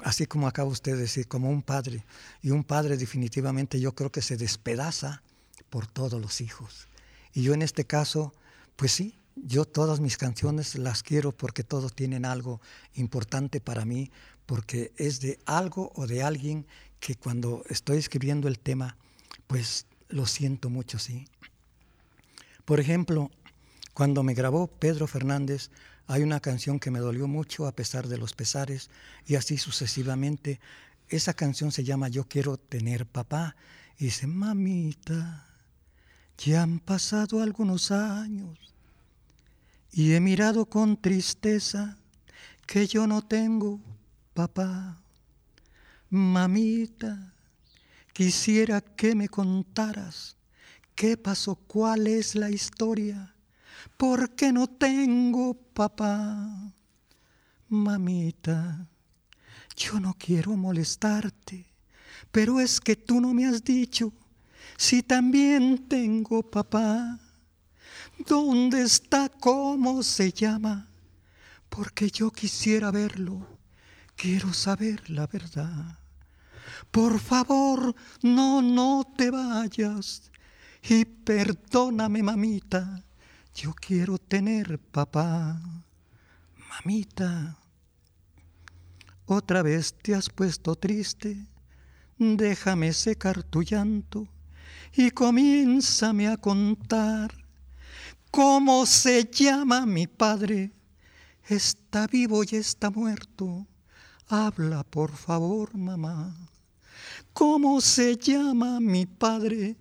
así 0.00 0.26
como 0.26 0.46
acaba 0.46 0.68
usted 0.68 0.96
de 0.96 1.00
decir, 1.00 1.26
como 1.26 1.48
un 1.48 1.62
padre, 1.62 2.04
y 2.42 2.50
un 2.50 2.62
padre 2.62 2.98
definitivamente 2.98 3.80
yo 3.80 3.94
creo 3.94 4.12
que 4.12 4.20
se 4.20 4.36
despedaza 4.36 5.22
por 5.70 5.86
todos 5.86 6.20
los 6.20 6.42
hijos. 6.42 6.88
Y 7.32 7.40
yo 7.40 7.54
en 7.54 7.62
este 7.62 7.86
caso, 7.86 8.34
pues 8.76 8.92
sí, 8.92 9.18
yo 9.34 9.64
todas 9.64 10.00
mis 10.00 10.18
canciones 10.18 10.74
las 10.74 11.02
quiero 11.02 11.32
porque 11.32 11.64
todos 11.64 11.94
tienen 11.94 12.26
algo 12.26 12.60
importante 12.96 13.62
para 13.62 13.86
mí, 13.86 14.10
porque 14.44 14.92
es 14.98 15.22
de 15.22 15.38
algo 15.46 15.90
o 15.94 16.06
de 16.06 16.22
alguien 16.22 16.66
que 17.00 17.14
cuando 17.14 17.62
estoy 17.70 17.96
escribiendo 17.96 18.46
el 18.46 18.58
tema, 18.58 18.98
pues 19.46 19.86
lo 20.10 20.26
siento 20.26 20.68
mucho, 20.68 20.98
sí. 20.98 21.28
Por 22.66 22.78
ejemplo, 22.78 23.30
cuando 23.94 24.22
me 24.22 24.34
grabó 24.34 24.66
Pedro 24.66 25.06
Fernández, 25.06 25.70
hay 26.06 26.22
una 26.22 26.40
canción 26.40 26.78
que 26.78 26.90
me 26.90 26.98
dolió 26.98 27.26
mucho 27.26 27.66
a 27.66 27.72
pesar 27.72 28.08
de 28.08 28.18
los 28.18 28.34
pesares 28.34 28.90
y 29.26 29.36
así 29.36 29.56
sucesivamente. 29.56 30.60
Esa 31.08 31.34
canción 31.34 31.72
se 31.72 31.84
llama 31.84 32.08
Yo 32.08 32.24
quiero 32.28 32.56
tener 32.56 33.06
papá 33.06 33.56
y 33.98 34.06
dice, 34.06 34.26
mamita, 34.26 35.46
ya 36.38 36.62
han 36.62 36.80
pasado 36.80 37.42
algunos 37.42 37.90
años 37.90 38.74
y 39.92 40.12
he 40.12 40.20
mirado 40.20 40.66
con 40.66 41.00
tristeza 41.00 41.96
que 42.66 42.86
yo 42.86 43.06
no 43.06 43.22
tengo 43.22 43.80
papá. 44.34 45.00
Mamita, 46.10 47.32
quisiera 48.12 48.80
que 48.80 49.14
me 49.14 49.28
contaras 49.28 50.36
qué 50.94 51.16
pasó, 51.16 51.54
cuál 51.54 52.06
es 52.06 52.34
la 52.34 52.50
historia, 52.50 53.33
por 53.96 54.34
qué 54.34 54.52
no 54.52 54.66
tengo 54.66 55.54
papá. 55.54 56.72
Mamita, 57.68 58.88
yo 59.76 59.98
no 59.98 60.14
quiero 60.14 60.56
molestarte, 60.56 61.66
pero 62.30 62.60
es 62.60 62.80
que 62.80 62.96
tú 62.96 63.20
no 63.20 63.32
me 63.34 63.46
has 63.46 63.64
dicho 63.64 64.12
si 64.76 65.02
también 65.02 65.88
tengo 65.88 66.42
papá. 66.42 67.18
¿Dónde 68.26 68.82
está? 68.82 69.28
¿Cómo 69.28 70.02
se 70.02 70.32
llama? 70.32 70.88
Porque 71.68 72.08
yo 72.10 72.30
quisiera 72.30 72.90
verlo, 72.90 73.46
quiero 74.14 74.52
saber 74.52 75.10
la 75.10 75.26
verdad. 75.26 75.98
Por 76.90 77.18
favor, 77.18 77.94
no, 78.22 78.62
no 78.62 79.04
te 79.16 79.30
vayas 79.30 80.30
y 80.88 81.04
perdóname, 81.04 82.22
mamita, 82.22 83.03
yo 83.54 83.72
quiero 83.74 84.18
tener 84.18 84.78
papá. 84.78 85.60
Mamita, 86.68 87.56
otra 89.26 89.62
vez 89.62 89.94
te 89.94 90.14
has 90.14 90.28
puesto 90.28 90.74
triste, 90.74 91.46
déjame 92.18 92.92
secar 92.92 93.42
tu 93.44 93.62
llanto 93.62 94.28
y 94.92 95.10
comiénzame 95.10 96.28
a 96.28 96.36
contar 96.36 97.32
cómo 98.30 98.86
se 98.86 99.24
llama 99.24 99.86
mi 99.86 100.06
padre. 100.08 100.72
Está 101.48 102.06
vivo 102.06 102.42
y 102.42 102.56
está 102.56 102.90
muerto. 102.90 103.66
Habla, 104.28 104.82
por 104.82 105.12
favor, 105.12 105.76
mamá. 105.76 106.34
¿Cómo 107.32 107.80
se 107.80 108.16
llama 108.16 108.80
mi 108.80 109.06
padre? 109.06 109.76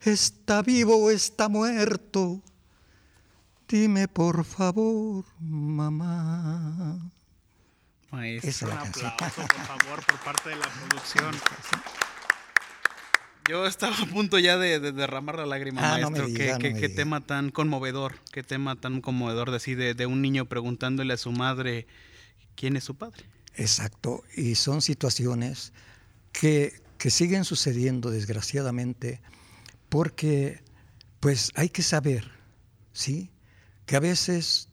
¿Está 0.00 0.62
vivo 0.62 0.96
o 0.96 1.10
está 1.10 1.48
muerto? 1.48 2.42
Dime, 3.72 4.06
por 4.06 4.44
favor, 4.44 5.24
mamá. 5.40 7.10
Maestro, 8.10 8.68
un 8.68 8.76
aplauso, 8.76 9.16
por 9.16 9.48
favor, 9.48 10.04
por 10.04 10.18
parte 10.20 10.50
de 10.50 10.56
la 10.56 10.68
producción. 10.88 11.34
Yo 13.48 13.66
estaba 13.66 13.96
a 13.96 14.04
punto 14.04 14.38
ya 14.38 14.58
de, 14.58 14.78
derramar 14.78 15.38
la 15.38 15.46
lágrima, 15.46 15.80
ah, 15.80 15.98
maestro. 15.98 16.26
qué, 16.26 16.92
tema 16.94 17.22
tan 17.22 17.50
conmovedor, 17.50 18.16
qué 18.30 18.42
tema 18.42 18.76
tan 18.76 19.00
conmovedor 19.00 19.50
de, 19.50 19.94
de, 19.94 20.04
un 20.06 20.20
niño 20.20 20.44
preguntándole 20.44 21.14
a 21.14 21.16
su 21.16 21.32
madre 21.32 21.86
quién 22.54 22.76
es 22.76 22.84
su 22.84 22.96
padre. 22.96 23.24
Exacto, 23.54 24.22
y 24.36 24.54
son 24.56 24.82
situaciones 24.82 25.72
que, 26.30 26.74
que 26.98 27.08
siguen 27.08 27.46
sucediendo 27.46 28.10
desgraciadamente 28.10 29.22
porque 29.88 30.60
pues 31.20 31.52
hay 31.54 31.70
que 31.70 31.82
saber, 31.82 32.30
¿sí? 32.92 33.31
Que 33.92 33.96
a 33.96 34.00
veces 34.00 34.70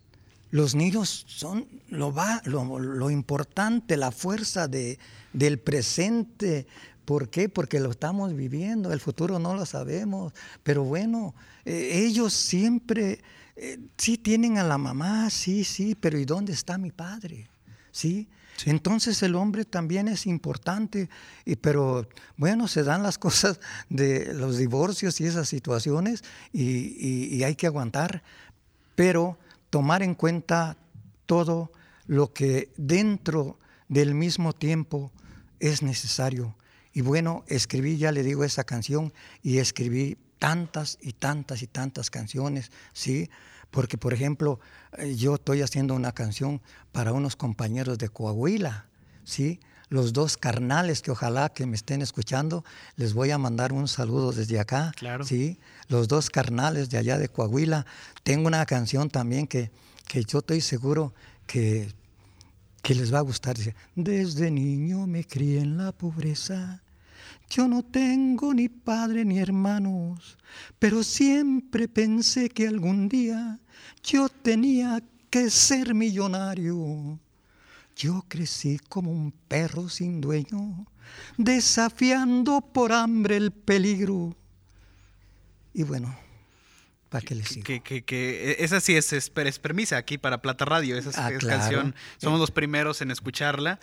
los 0.49 0.75
niños 0.75 1.25
son 1.27 1.67
lo, 1.89 2.13
va, 2.13 2.41
lo, 2.45 2.79
lo 2.79 3.09
importante, 3.09 3.97
la 3.97 4.13
fuerza 4.13 4.69
de, 4.69 4.97
del 5.33 5.59
presente, 5.59 6.67
¿Por 7.03 7.27
qué? 7.27 7.49
Porque 7.49 7.81
lo 7.81 7.91
estamos 7.91 8.33
viviendo, 8.33 8.93
el 8.93 9.01
futuro 9.01 9.37
no 9.37 9.55
lo 9.55 9.65
sabemos, 9.65 10.31
pero 10.63 10.85
bueno, 10.85 11.35
eh, 11.65 12.05
ellos 12.05 12.33
siempre, 12.33 13.21
eh, 13.57 13.79
sí 13.97 14.17
tienen 14.17 14.57
a 14.57 14.63
la 14.63 14.77
mamá, 14.77 15.29
sí, 15.29 15.65
sí, 15.65 15.95
pero 15.95 16.17
¿y 16.17 16.23
dónde 16.23 16.53
está 16.53 16.77
mi 16.77 16.91
padre? 16.91 17.49
¿Sí? 17.91 18.29
Entonces 18.65 19.23
el 19.23 19.35
hombre 19.35 19.65
también 19.65 20.07
es 20.07 20.27
importante, 20.27 21.09
y, 21.45 21.55
pero 21.55 22.07
bueno, 22.37 22.67
se 22.67 22.83
dan 22.83 23.03
las 23.03 23.17
cosas 23.27 23.59
de 23.89 24.33
los 24.33 24.57
divorcios 24.57 25.19
y 25.19 25.25
esas 25.25 25.49
situaciones 25.49 26.23
y, 26.53 27.35
y 27.35 27.43
hay 27.43 27.55
que 27.55 27.67
aguantar, 27.67 28.23
pero 28.99 29.37
tomar 29.69 30.03
en 30.03 30.13
cuenta 30.13 30.75
todo 31.25 31.71
lo 32.05 32.33
que 32.33 32.69
dentro 32.75 33.57
del 33.87 34.13
mismo 34.13 34.51
tiempo 34.51 35.13
es 35.61 35.81
necesario 35.83 36.57
y 36.91 36.99
bueno, 36.99 37.45
escribí, 37.47 37.95
ya 37.95 38.11
le 38.11 38.23
digo, 38.23 38.43
esa 38.43 38.65
canción 38.65 39.13
y 39.41 39.59
escribí 39.59 40.17
tantas 40.37 40.97
y 41.01 41.13
tantas 41.13 41.61
y 41.61 41.67
tantas 41.67 42.09
canciones, 42.09 42.73
¿sí? 42.91 43.29
Porque, 43.71 43.97
por 43.97 44.13
ejemplo, 44.13 44.59
eh, 44.97 45.15
yo 45.15 45.35
estoy 45.35 45.61
haciendo 45.61 45.93
una 45.93 46.11
canción 46.11 46.61
para 46.91 47.13
unos 47.13 47.37
compañeros 47.37 47.99
de 47.99 48.09
Coahuila, 48.09 48.89
¿sí? 49.23 49.61
Los 49.89 50.13
dos 50.13 50.37
carnales 50.37 51.01
que 51.01 51.11
ojalá 51.11 51.49
que 51.49 51.65
me 51.65 51.75
estén 51.75 52.01
escuchando, 52.01 52.63
les 52.95 53.13
voy 53.13 53.31
a 53.31 53.37
mandar 53.37 53.73
un 53.73 53.87
saludo 53.87 54.31
desde 54.31 54.59
acá, 54.59 54.91
claro. 54.95 55.25
¿sí? 55.25 55.59
Los 55.87 56.07
dos 56.07 56.29
carnales 56.29 56.89
de 56.89 56.97
allá 56.97 57.17
de 57.17 57.29
Coahuila. 57.29 57.85
Tengo 58.23 58.47
una 58.47 58.65
canción 58.65 59.09
también 59.09 59.47
que, 59.47 59.71
que 60.07 60.23
yo 60.23 60.39
estoy 60.39 60.61
seguro 60.61 61.13
que 61.47 61.93
que 62.81 62.95
les 62.95 63.13
va 63.13 63.19
a 63.19 63.21
gustar. 63.21 63.57
Dice, 63.57 63.75
desde 63.95 64.51
niño 64.51 65.07
me 65.07 65.23
crié 65.25 65.59
en 65.59 65.77
la 65.77 65.91
pobreza. 65.91 66.81
Yo 67.49 67.67
no 67.67 67.83
tengo 67.83 68.53
ni 68.53 68.69
padre 68.69 69.25
ni 69.25 69.39
hermanos, 69.39 70.37
pero 70.77 71.03
siempre 71.03 71.87
pensé 71.87 72.49
que 72.49 72.67
algún 72.67 73.09
día 73.09 73.59
yo 74.03 74.29
tenía 74.29 75.01
que 75.29 75.49
ser 75.49 75.93
millonario. 75.95 77.19
Yo 77.99 78.23
crecí 78.29 78.79
como 78.87 79.11
un 79.11 79.33
perro 79.49 79.89
sin 79.89 80.21
dueño, 80.21 80.85
desafiando 81.35 82.61
por 82.61 82.93
hambre 82.93 83.35
el 83.35 83.51
peligro. 83.51 84.37
Y 85.73 85.83
bueno, 85.83 86.17
para 87.09 87.25
que 87.25 87.35
les 87.35 87.57
Que, 87.57 87.81
que, 87.81 88.05
que, 88.05 88.51
e, 88.51 88.63
esa 88.63 88.79
sí 88.79 88.95
es, 88.95 89.11
es, 89.11 89.29
premisa 89.59 89.97
aquí 89.97 90.17
para 90.17 90.41
Plata 90.41 90.63
Radio, 90.63 90.97
esa 90.97 91.27
ah, 91.27 91.31
canción. 91.45 91.93
Somos 92.19 92.39
los 92.39 92.51
primeros 92.51 93.01
en 93.01 93.11
escucharla. 93.11 93.81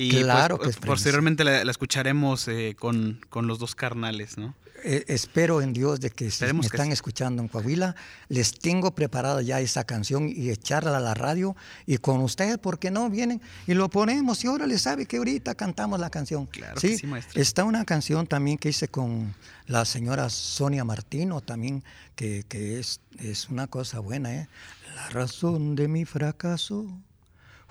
Y 0.00 0.10
pues, 0.12 0.24
claro 0.24 0.58
que 0.58 0.70
posteriormente 0.70 1.44
la, 1.44 1.60
escucharemos 1.62 2.48
eh, 2.48 2.74
con, 2.78 3.20
con, 3.28 3.46
los 3.46 3.58
dos 3.58 3.74
carnales, 3.74 4.38
¿no? 4.38 4.54
Eh, 4.82 5.04
espero 5.08 5.60
en 5.60 5.74
Dios 5.74 6.00
de 6.00 6.08
que 6.08 6.30
si 6.30 6.42
me 6.54 6.60
están 6.60 6.90
escuchando 6.90 7.42
en 7.42 7.48
Coahuila, 7.48 7.94
les 8.28 8.58
tengo 8.58 8.94
preparada 8.94 9.42
ya 9.42 9.60
esa 9.60 9.84
canción 9.84 10.30
y 10.30 10.48
echarla 10.48 10.96
a 10.96 11.00
la 11.00 11.12
radio 11.12 11.54
y 11.84 11.98
con 11.98 12.22
ustedes, 12.22 12.56
¿por 12.56 12.78
qué 12.78 12.90
no? 12.90 13.10
Vienen 13.10 13.42
y 13.66 13.74
lo 13.74 13.90
ponemos 13.90 14.42
y 14.42 14.46
ahora 14.46 14.66
les 14.66 14.80
sabe 14.80 15.04
que 15.04 15.18
ahorita 15.18 15.54
cantamos 15.54 16.00
la 16.00 16.08
canción. 16.08 16.46
Claro 16.46 16.80
¿Sí? 16.80 16.96
sí, 16.96 17.06
maestro. 17.06 17.38
Está 17.38 17.64
una 17.64 17.84
canción 17.84 18.26
también 18.26 18.56
que 18.56 18.70
hice 18.70 18.88
con 18.88 19.34
la 19.66 19.84
señora 19.84 20.30
Sonia 20.30 20.82
Martino 20.82 21.42
también, 21.42 21.84
que, 22.16 22.44
que 22.48 22.80
es, 22.80 23.00
es 23.18 23.50
una 23.50 23.66
cosa 23.66 23.98
buena, 23.98 24.34
¿eh? 24.34 24.48
La 24.96 25.10
razón 25.10 25.76
de 25.76 25.88
mi 25.88 26.06
fracaso 26.06 26.86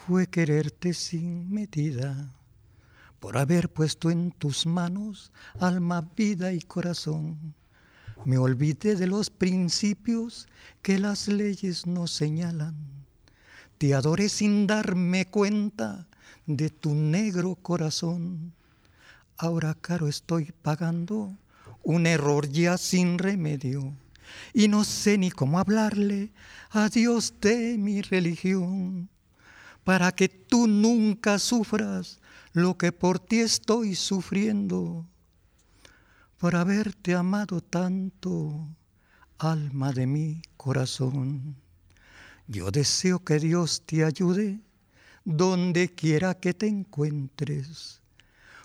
fue 0.07 0.27
quererte 0.27 0.93
sin 0.93 1.51
medida 1.51 2.33
por 3.19 3.37
haber 3.37 3.69
puesto 3.69 4.09
en 4.09 4.31
tus 4.31 4.65
manos 4.65 5.31
alma, 5.59 6.09
vida 6.15 6.53
y 6.53 6.61
corazón. 6.61 7.53
Me 8.25 8.37
olvidé 8.37 8.95
de 8.95 9.07
los 9.07 9.29
principios 9.29 10.47
que 10.81 10.99
las 10.99 11.27
leyes 11.27 11.85
nos 11.85 12.11
señalan. 12.11 12.75
Te 13.77 13.93
adoré 13.93 14.29
sin 14.29 14.67
darme 14.67 15.25
cuenta 15.25 16.07
de 16.45 16.69
tu 16.69 16.93
negro 16.95 17.55
corazón. 17.55 18.53
Ahora 19.37 19.73
caro 19.73 20.07
estoy 20.07 20.53
pagando 20.61 21.35
un 21.83 22.05
error 22.07 22.49
ya 22.49 22.77
sin 22.77 23.17
remedio 23.17 23.93
y 24.53 24.67
no 24.67 24.83
sé 24.83 25.17
ni 25.17 25.31
cómo 25.31 25.59
hablarle 25.59 26.31
a 26.71 26.89
Dios 26.89 27.33
de 27.41 27.77
mi 27.77 28.01
religión 28.01 29.09
para 29.89 30.11
que 30.11 30.29
tú 30.29 30.67
nunca 30.67 31.39
sufras 31.39 32.19
lo 32.53 32.77
que 32.77 32.91
por 32.91 33.17
ti 33.17 33.39
estoy 33.39 33.95
sufriendo, 33.95 35.03
por 36.37 36.55
haberte 36.55 37.15
amado 37.15 37.59
tanto, 37.59 38.67
alma 39.39 39.91
de 39.91 40.05
mi 40.05 40.43
corazón. 40.57 41.55
Yo 42.45 42.69
deseo 42.69 43.17
que 43.23 43.39
Dios 43.39 43.81
te 43.83 44.03
ayude 44.03 44.59
donde 45.25 45.89
quiera 45.89 46.35
que 46.35 46.53
te 46.53 46.67
encuentres. 46.67 47.99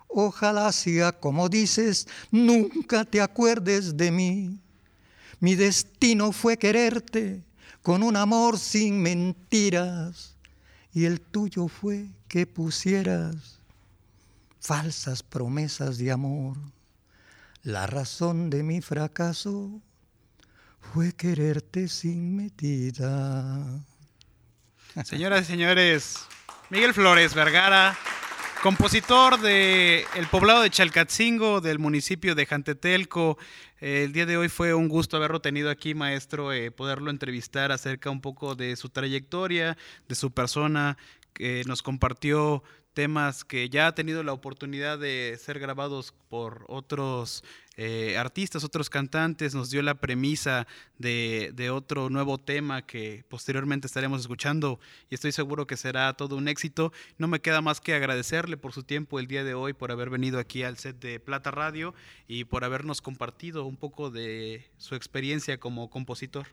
Ojalá 0.08 0.70
sea 0.72 1.10
como 1.10 1.48
dices, 1.48 2.06
nunca 2.30 3.02
te 3.02 3.22
acuerdes 3.22 3.96
de 3.96 4.10
mí. 4.10 4.60
Mi 5.40 5.54
destino 5.54 6.32
fue 6.32 6.58
quererte 6.58 7.42
con 7.80 8.02
un 8.02 8.14
amor 8.14 8.58
sin 8.58 9.00
mentiras 9.00 10.33
y 10.94 11.06
el 11.06 11.20
tuyo 11.20 11.66
fue 11.66 12.06
que 12.28 12.46
pusieras 12.46 13.58
falsas 14.60 15.22
promesas 15.22 15.98
de 15.98 16.12
amor. 16.12 16.56
La 17.62 17.86
razón 17.86 18.48
de 18.48 18.62
mi 18.62 18.80
fracaso 18.80 19.82
fue 20.92 21.12
quererte 21.12 21.88
sin 21.88 22.36
medida. 22.36 23.84
Señoras 25.04 25.42
y 25.42 25.44
señores, 25.46 26.18
Miguel 26.70 26.94
Flores 26.94 27.34
Vergara, 27.34 27.98
compositor 28.64 29.42
de 29.42 30.06
el 30.16 30.26
poblado 30.28 30.62
de 30.62 30.70
Chalcatzingo, 30.70 31.60
del 31.60 31.78
municipio 31.78 32.34
de 32.34 32.46
Jantetelco. 32.46 33.36
el 33.78 34.14
día 34.14 34.24
de 34.24 34.38
hoy 34.38 34.48
fue 34.48 34.72
un 34.72 34.88
gusto 34.88 35.18
haberlo 35.18 35.42
tenido 35.42 35.68
aquí, 35.68 35.94
maestro, 35.94 36.50
eh, 36.50 36.70
poderlo 36.70 37.10
entrevistar 37.10 37.72
acerca 37.72 38.08
un 38.08 38.22
poco 38.22 38.54
de 38.54 38.74
su 38.76 38.88
trayectoria, 38.88 39.76
de 40.08 40.14
su 40.14 40.30
persona, 40.30 40.96
que 41.34 41.62
nos 41.66 41.82
compartió 41.82 42.62
temas 42.94 43.44
que 43.44 43.68
ya 43.68 43.88
ha 43.88 43.94
tenido 43.94 44.22
la 44.22 44.32
oportunidad 44.32 44.98
de 44.98 45.38
ser 45.38 45.58
grabados 45.58 46.14
por 46.30 46.64
otros 46.68 47.44
eh, 47.76 48.16
artistas, 48.16 48.64
otros 48.64 48.88
cantantes, 48.88 49.54
nos 49.54 49.70
dio 49.70 49.82
la 49.82 49.94
premisa 49.94 50.66
de, 50.98 51.52
de, 51.54 51.70
otro 51.70 52.08
nuevo 52.10 52.38
tema 52.38 52.86
que 52.86 53.24
posteriormente 53.28 53.86
estaremos 53.86 54.20
escuchando 54.20 54.78
y 55.10 55.14
estoy 55.14 55.32
seguro 55.32 55.66
que 55.66 55.76
será 55.76 56.12
todo 56.14 56.36
un 56.36 56.48
éxito. 56.48 56.92
No 57.18 57.26
me 57.26 57.40
queda 57.40 57.60
más 57.60 57.80
que 57.80 57.94
agradecerle 57.94 58.56
por 58.56 58.72
su 58.72 58.84
tiempo 58.84 59.18
el 59.18 59.26
día 59.26 59.44
de 59.44 59.54
hoy, 59.54 59.72
por 59.72 59.90
haber 59.90 60.10
venido 60.10 60.38
aquí 60.38 60.62
al 60.62 60.78
set 60.78 61.00
de 61.00 61.18
Plata 61.18 61.50
Radio 61.50 61.94
y 62.28 62.44
por 62.44 62.64
habernos 62.64 63.00
compartido 63.00 63.64
un 63.64 63.76
poco 63.76 64.10
de 64.10 64.70
su 64.78 64.94
experiencia 64.94 65.58
como 65.58 65.90
compositor. 65.90 66.46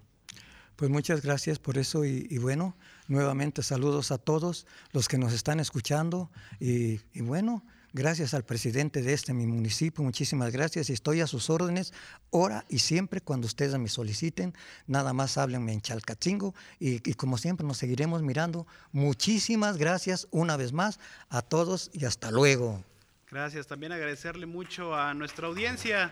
Pues 0.76 0.90
muchas 0.90 1.22
gracias 1.22 1.60
por 1.60 1.78
eso 1.78 2.06
y, 2.06 2.38
bueno, 2.40 2.76
nuevamente 3.08 3.62
saludos 3.62 4.12
a 4.12 4.18
todos 4.18 4.66
los 4.94 5.08
que 5.08 5.20
nos 5.20 5.34
están 5.34 5.60
escuchando 5.60 6.32
y, 6.60 7.02
y, 7.14 7.22
bueno, 7.22 7.64
gracias 7.94 8.34
al 8.34 8.44
presidente 8.44 9.02
de 9.02 9.14
este 9.14 9.34
mi 9.34 9.46
municipio, 9.46 10.04
muchísimas 10.04 10.52
gracias 10.52 10.90
y 10.90 10.94
estoy 10.94 11.22
a 11.22 11.28
sus 11.28 11.50
órdenes 11.50 11.94
ahora 12.32 12.66
y 12.70 12.80
siempre 12.80 13.22
cuando 13.22 13.48
ustedes 13.48 13.78
me 13.78 13.90
soliciten, 13.90 14.54
nada 14.88 15.14
más 15.14 15.38
háblenme 15.38 15.74
en 15.74 15.82
Chalcatzingo 15.82 16.56
y, 16.80 17.08
y 17.10 17.14
como 17.16 17.38
siempre 17.38 17.66
nos 17.66 17.78
seguiremos 17.78 18.22
mirando. 18.22 18.68
Muchísimas 18.92 19.78
gracias 19.78 20.28
una 20.32 20.58
vez 20.58 20.74
más 20.74 21.00
a 21.30 21.42
todos 21.42 21.90
y 21.94 22.06
hasta 22.06 22.32
luego. 22.32 22.84
Gracias, 23.30 23.66
también 23.66 23.94
agradecerle 23.94 24.46
mucho 24.46 24.94
a 24.94 25.14
nuestra 25.14 25.48
audiencia. 25.48 26.12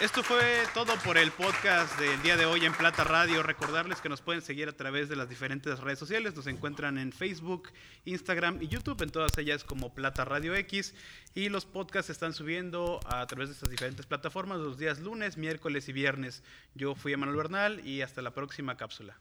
Esto 0.00 0.22
fue 0.22 0.62
todo 0.74 0.94
por 1.04 1.18
el 1.18 1.32
podcast 1.32 1.98
del 1.98 2.22
día 2.22 2.36
de 2.36 2.46
hoy 2.46 2.64
en 2.64 2.72
Plata 2.72 3.02
Radio. 3.02 3.42
Recordarles 3.42 4.00
que 4.00 4.08
nos 4.08 4.20
pueden 4.20 4.42
seguir 4.42 4.68
a 4.68 4.76
través 4.76 5.08
de 5.08 5.16
las 5.16 5.28
diferentes 5.28 5.80
redes 5.80 5.98
sociales. 5.98 6.36
Nos 6.36 6.46
encuentran 6.46 6.98
en 6.98 7.10
Facebook, 7.10 7.72
Instagram 8.04 8.62
y 8.62 8.68
YouTube, 8.68 9.02
en 9.02 9.10
todas 9.10 9.36
ellas 9.38 9.64
como 9.64 9.92
Plata 9.92 10.24
Radio 10.24 10.54
X. 10.54 10.94
Y 11.34 11.48
los 11.48 11.66
podcasts 11.66 12.06
se 12.06 12.12
están 12.12 12.32
subiendo 12.32 13.00
a 13.06 13.26
través 13.26 13.48
de 13.48 13.54
estas 13.54 13.70
diferentes 13.70 14.06
plataformas 14.06 14.60
los 14.60 14.78
días 14.78 15.00
lunes, 15.00 15.36
miércoles 15.36 15.88
y 15.88 15.92
viernes. 15.92 16.44
Yo 16.76 16.94
fui 16.94 17.12
Emanuel 17.12 17.36
Bernal 17.36 17.84
y 17.84 18.02
hasta 18.02 18.22
la 18.22 18.30
próxima 18.30 18.76
cápsula. 18.76 19.18